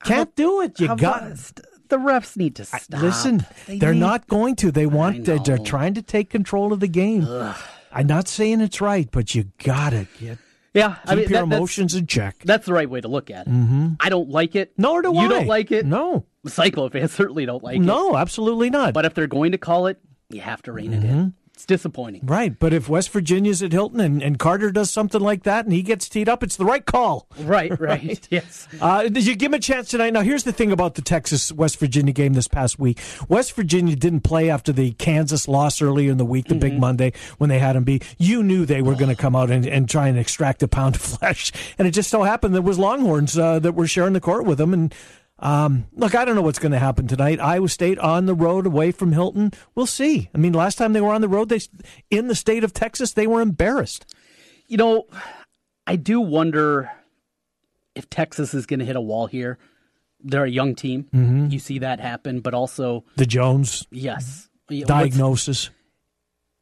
[0.03, 0.79] Can't do it.
[0.79, 1.23] You got.
[1.23, 2.99] about- the refs need to stop.
[2.99, 4.71] Listen, They they are need- not going to.
[4.71, 5.25] They want.
[5.25, 7.21] They're, they're trying to take control of the game.
[7.95, 10.37] I'm not saying it's right, but you got to get
[10.73, 12.35] Yeah, keep I mean, your that- emotions in check.
[12.43, 13.49] That's the right way to look at it.
[13.49, 13.93] Mm-hmm.
[13.99, 14.73] I don't like it.
[14.77, 15.27] Nor do you I.
[15.29, 15.85] don't like it.
[15.85, 16.25] No.
[16.43, 17.81] The Cyclone fans certainly don't like it.
[17.81, 18.93] No, absolutely not.
[18.93, 21.33] But if they're going to call it, you have to rein it in.
[21.55, 22.19] It's disappointing.
[22.25, 25.73] Right, but if West Virginia's at Hilton and, and Carter does something like that and
[25.73, 27.27] he gets teed up, it's the right call.
[27.45, 28.27] Right, right.
[28.31, 28.67] Yes.
[28.81, 30.13] Uh, did you give him a chance tonight?
[30.13, 32.99] Now, here's the thing about the Texas West Virginia game this past week.
[33.29, 37.13] West Virginia didn't play after the Kansas loss earlier in the week, the big Monday
[37.37, 38.03] when they had them beat.
[38.17, 40.95] You knew they were going to come out and, and try and extract a pound
[40.95, 44.21] of flesh, and it just so happened there was Longhorns uh, that were sharing the
[44.21, 44.73] court with them.
[44.73, 44.93] And
[45.39, 47.39] um, look, I don't know what's going to happen tonight.
[47.39, 49.51] Iowa State on the road away from Hilton.
[49.75, 50.29] We'll see.
[50.33, 51.59] I mean, last time they were on the road, they
[52.09, 54.05] in the state of Texas, they were embarrassed.
[54.67, 55.07] You know,
[55.85, 56.91] I do wonder
[57.95, 59.57] if Texas is going to hit a wall here.
[60.21, 61.07] They're a young team.
[61.13, 61.51] Mhm.
[61.51, 64.49] You see that happen, but also, The Jones yes.
[64.69, 65.69] Yeah, what's- diagnosis.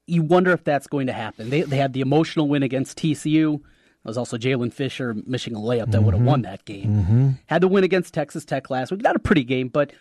[0.06, 1.50] You wonder if that's going to happen.
[1.50, 3.62] They, they had the emotional win against TCU.
[4.04, 6.90] There was also Jalen Fisher missing a layup that would have won that game.
[7.04, 7.30] Mm-hmm.
[7.46, 9.02] Had the win against Texas Tech last week.
[9.02, 9.94] Not a pretty game, but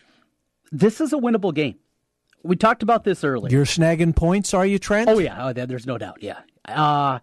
[0.73, 1.77] this is a winnable game.
[2.43, 3.53] We talked about this earlier.
[3.57, 5.09] You're snagging points, are you, Trent?
[5.09, 6.19] Oh yeah, oh, there's no doubt.
[6.21, 7.21] Yeah, uh,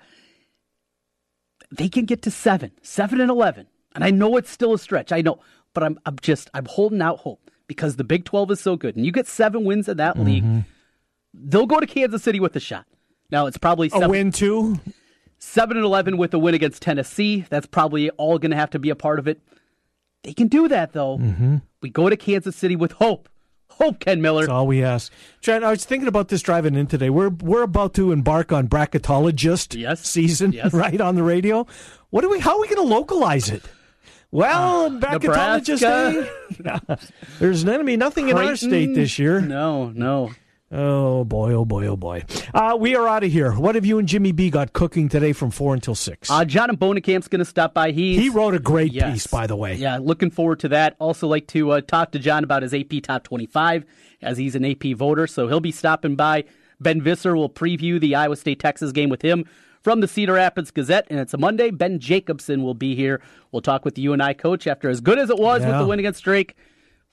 [1.71, 5.11] they can get to seven, seven and eleven, and I know it's still a stretch.
[5.11, 5.39] I know,
[5.73, 8.95] but I'm I'm just I'm holding out hope because the Big Twelve is so good,
[8.95, 10.59] and you get seven wins in that league, Mm-hmm.
[11.34, 12.86] they'll go to Kansas City with a shot.
[13.30, 14.80] Now it's probably A win too.
[15.39, 17.45] Seven and eleven with a win against Tennessee.
[17.49, 19.41] That's probably all going to have to be a part of it.
[20.23, 21.17] They can do that though.
[21.17, 21.57] Mm-hmm.
[21.81, 23.27] We go to Kansas City with hope.
[23.71, 24.41] Hope, Ken Miller.
[24.41, 25.11] That's all we ask.
[25.41, 27.09] Trent, I was thinking about this driving in today.
[27.09, 30.05] We're we're about to embark on bracketologist Yes.
[30.05, 30.73] season, Yes.
[30.73, 31.65] right on the radio.
[32.09, 32.39] What are we?
[32.39, 33.63] How are we going to localize it?
[34.31, 36.85] Well, in bracketologist, Nebraska.
[36.91, 36.95] eh?
[37.39, 39.39] there's enemy nothing in our state this year.
[39.41, 40.31] No, no.
[40.72, 42.24] Oh boy, oh boy, oh boy.
[42.53, 43.53] Uh, we are out of here.
[43.53, 46.30] What have you and Jimmy B got cooking today from four until six?
[46.30, 47.89] Uh, John and Bonecamp's going to stop by.
[47.91, 49.11] He's, he wrote a great Yes.
[49.11, 49.74] piece, by the way.
[49.76, 50.95] Yeah, looking forward to that.
[50.99, 53.84] Also, like to uh, talk to John about his AP Top 25
[54.22, 55.26] as he's an AP voter.
[55.26, 56.43] So he'll be stopping by.
[56.80, 59.45] Ben Visser will preview the Iowa State Texas game with him
[59.82, 61.72] from the Cedar Rapids Gazette, and it's a Monday.
[61.72, 63.22] Ben Jacobson will be here.
[63.51, 65.70] We'll talk with the UNI coach after as good as it was Yeah.
[65.72, 66.55] with the win against Drake.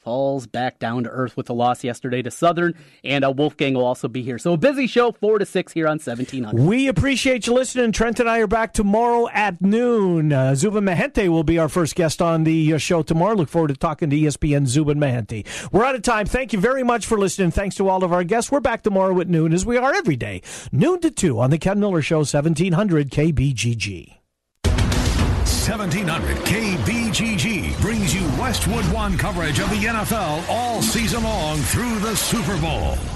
[0.07, 3.85] Falls back down to earth with the loss yesterday to Southern, and uh, Wolfgang will
[3.85, 4.39] also be here.
[4.39, 6.65] So a busy show, 4 to 6 here on 1700.
[6.65, 7.91] We appreciate you listening.
[7.91, 10.33] Trent and I are back tomorrow at noon.
[10.33, 13.35] Uh, Zubin Mehenti will be our first guest on the uh, show tomorrow.
[13.35, 15.45] Look forward to talking to ESPN Zubin Mehenti.
[15.73, 16.27] We're out of time.
[16.27, 17.51] Thank you very much for listening.
[17.51, 18.53] Thanks to all of our guests.
[18.53, 20.41] We're back tomorrow at noon, as we are every day,
[20.71, 24.19] noon to 2 on the Ken Miller Show, 1700 KBGG.
[25.69, 32.15] 1700 KBGG brings you Westwood One coverage of the NFL all season long through the
[32.15, 33.16] Super Bowl.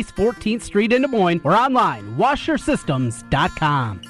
[0.07, 4.01] 14th Street in Des Moines or online, washersystems.com.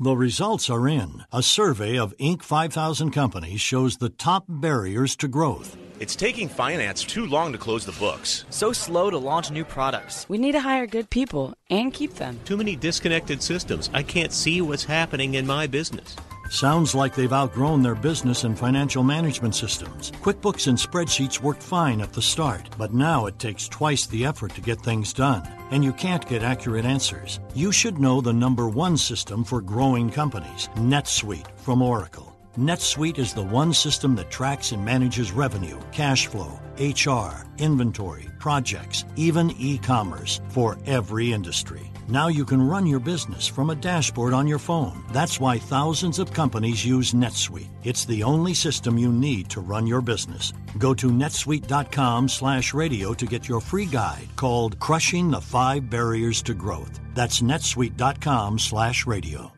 [0.00, 1.24] The results are in.
[1.32, 2.42] A survey of Inc.
[2.42, 5.76] 5000 companies shows the top barriers to growth.
[5.98, 8.44] It's taking finance too long to close the books.
[8.50, 10.24] So slow to launch new products.
[10.28, 12.38] We need to hire good people and keep them.
[12.44, 13.90] Too many disconnected systems.
[13.92, 16.14] I can't see what's happening in my business.
[16.50, 20.12] Sounds like they've outgrown their business and financial management systems.
[20.22, 24.54] QuickBooks and spreadsheets worked fine at the start, but now it takes twice the effort
[24.54, 27.40] to get things done, and you can't get accurate answers.
[27.54, 32.34] You should know the number one system for growing companies NetSuite from Oracle.
[32.56, 39.04] NetSuite is the one system that tracks and manages revenue, cash flow, HR, inventory, projects,
[39.16, 41.90] even e commerce for every industry.
[42.08, 45.04] Now you can run your business from a dashboard on your phone.
[45.12, 47.68] That's why thousands of companies use NetSuite.
[47.84, 50.54] It's the only system you need to run your business.
[50.78, 56.42] Go to netsuite.com slash radio to get your free guide called Crushing the Five Barriers
[56.44, 56.98] to Growth.
[57.14, 59.57] That's netsuite.com slash radio.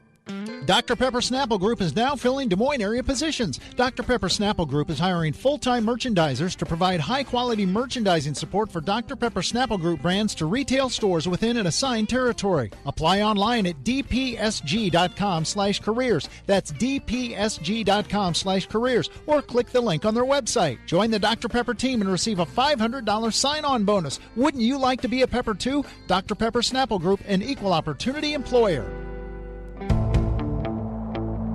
[0.67, 0.95] Dr.
[0.95, 3.59] Pepper Snapple Group is now filling Des Moines area positions.
[3.77, 4.03] Dr.
[4.03, 8.81] Pepper Snapple Group is hiring full time merchandisers to provide high quality merchandising support for
[8.81, 9.17] Dr.
[9.17, 12.71] Pepper Snapple Group brands to retail stores within an assigned territory.
[12.87, 16.29] Apply online at dpsg.com slash careers.
[16.47, 20.79] That's dpsg.com slash careers or click the link on their website.
[20.87, 21.49] Join the Dr.
[21.49, 24.21] Pepper team and receive a $500 sign on bonus.
[24.37, 25.85] Wouldn't you like to be a Pepper too?
[26.07, 26.35] Dr.
[26.35, 29.10] Pepper Snapple Group, an equal opportunity employer.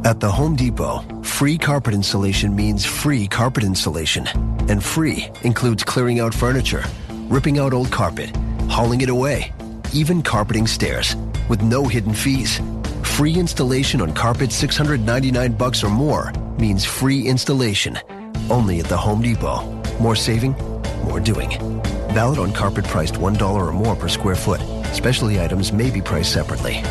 [0.05, 4.27] At the Home Depot, free carpet installation means free carpet installation.
[4.69, 6.83] And free includes clearing out furniture,
[7.27, 8.29] ripping out old carpet,
[8.69, 9.51] hauling it away,
[9.93, 11.15] even carpeting stairs,
[11.49, 12.61] with no hidden fees.
[13.01, 17.97] Free installation on carpet 699 bucks or more means free installation.
[18.51, 19.63] Only at the Home Depot.
[19.99, 20.55] More saving,
[21.05, 21.49] more doing.
[22.13, 24.61] Valid on carpet priced $1 or more per square foot.
[24.93, 26.83] Specialty items may be priced separately.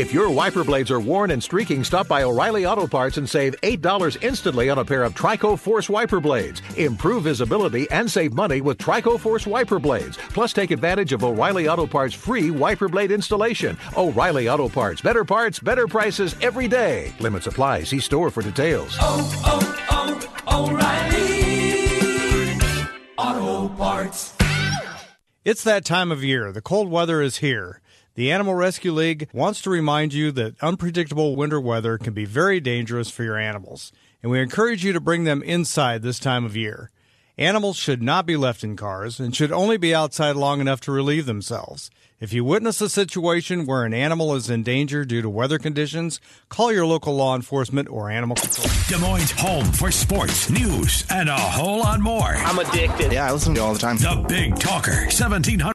[0.00, 3.54] If your wiper blades are worn and streaking, stop by O'Reilly Auto Parts and save
[3.60, 6.62] $8 instantly on a pair of Trico Force wiper blades.
[6.76, 10.16] Improve visibility and save money with Trico Force wiper blades.
[10.30, 13.78] Plus, take advantage of O'Reilly Auto Parts free wiper blade installation.
[13.96, 15.00] O'Reilly Auto Parts.
[15.00, 17.12] Better parts, better prices every day.
[17.20, 17.84] Limits apply.
[17.84, 18.96] See store for details.
[19.00, 20.72] Oh, oh, oh,
[23.16, 24.34] O'Reilly Auto Parts.
[25.44, 26.50] It's that time of year.
[26.50, 27.80] The cold weather is here.
[28.16, 32.60] The Animal Rescue League wants to remind you that unpredictable winter weather can be very
[32.60, 33.90] dangerous for your animals,
[34.22, 36.92] and we encourage you to bring them inside this time of year.
[37.36, 40.92] Animals should not be left in cars and should only be outside long enough to
[40.92, 41.90] relieve themselves.
[42.20, 46.20] If you witness a situation where an animal is in danger due to weather conditions,
[46.48, 48.68] call your local law enforcement or animal control.
[48.88, 52.36] Des Moines' home for sports, news, and a whole lot more.
[52.36, 53.12] I'm addicted.
[53.12, 53.96] Yeah, I listen to you all the time.
[53.96, 55.72] The Big Talker, 1700.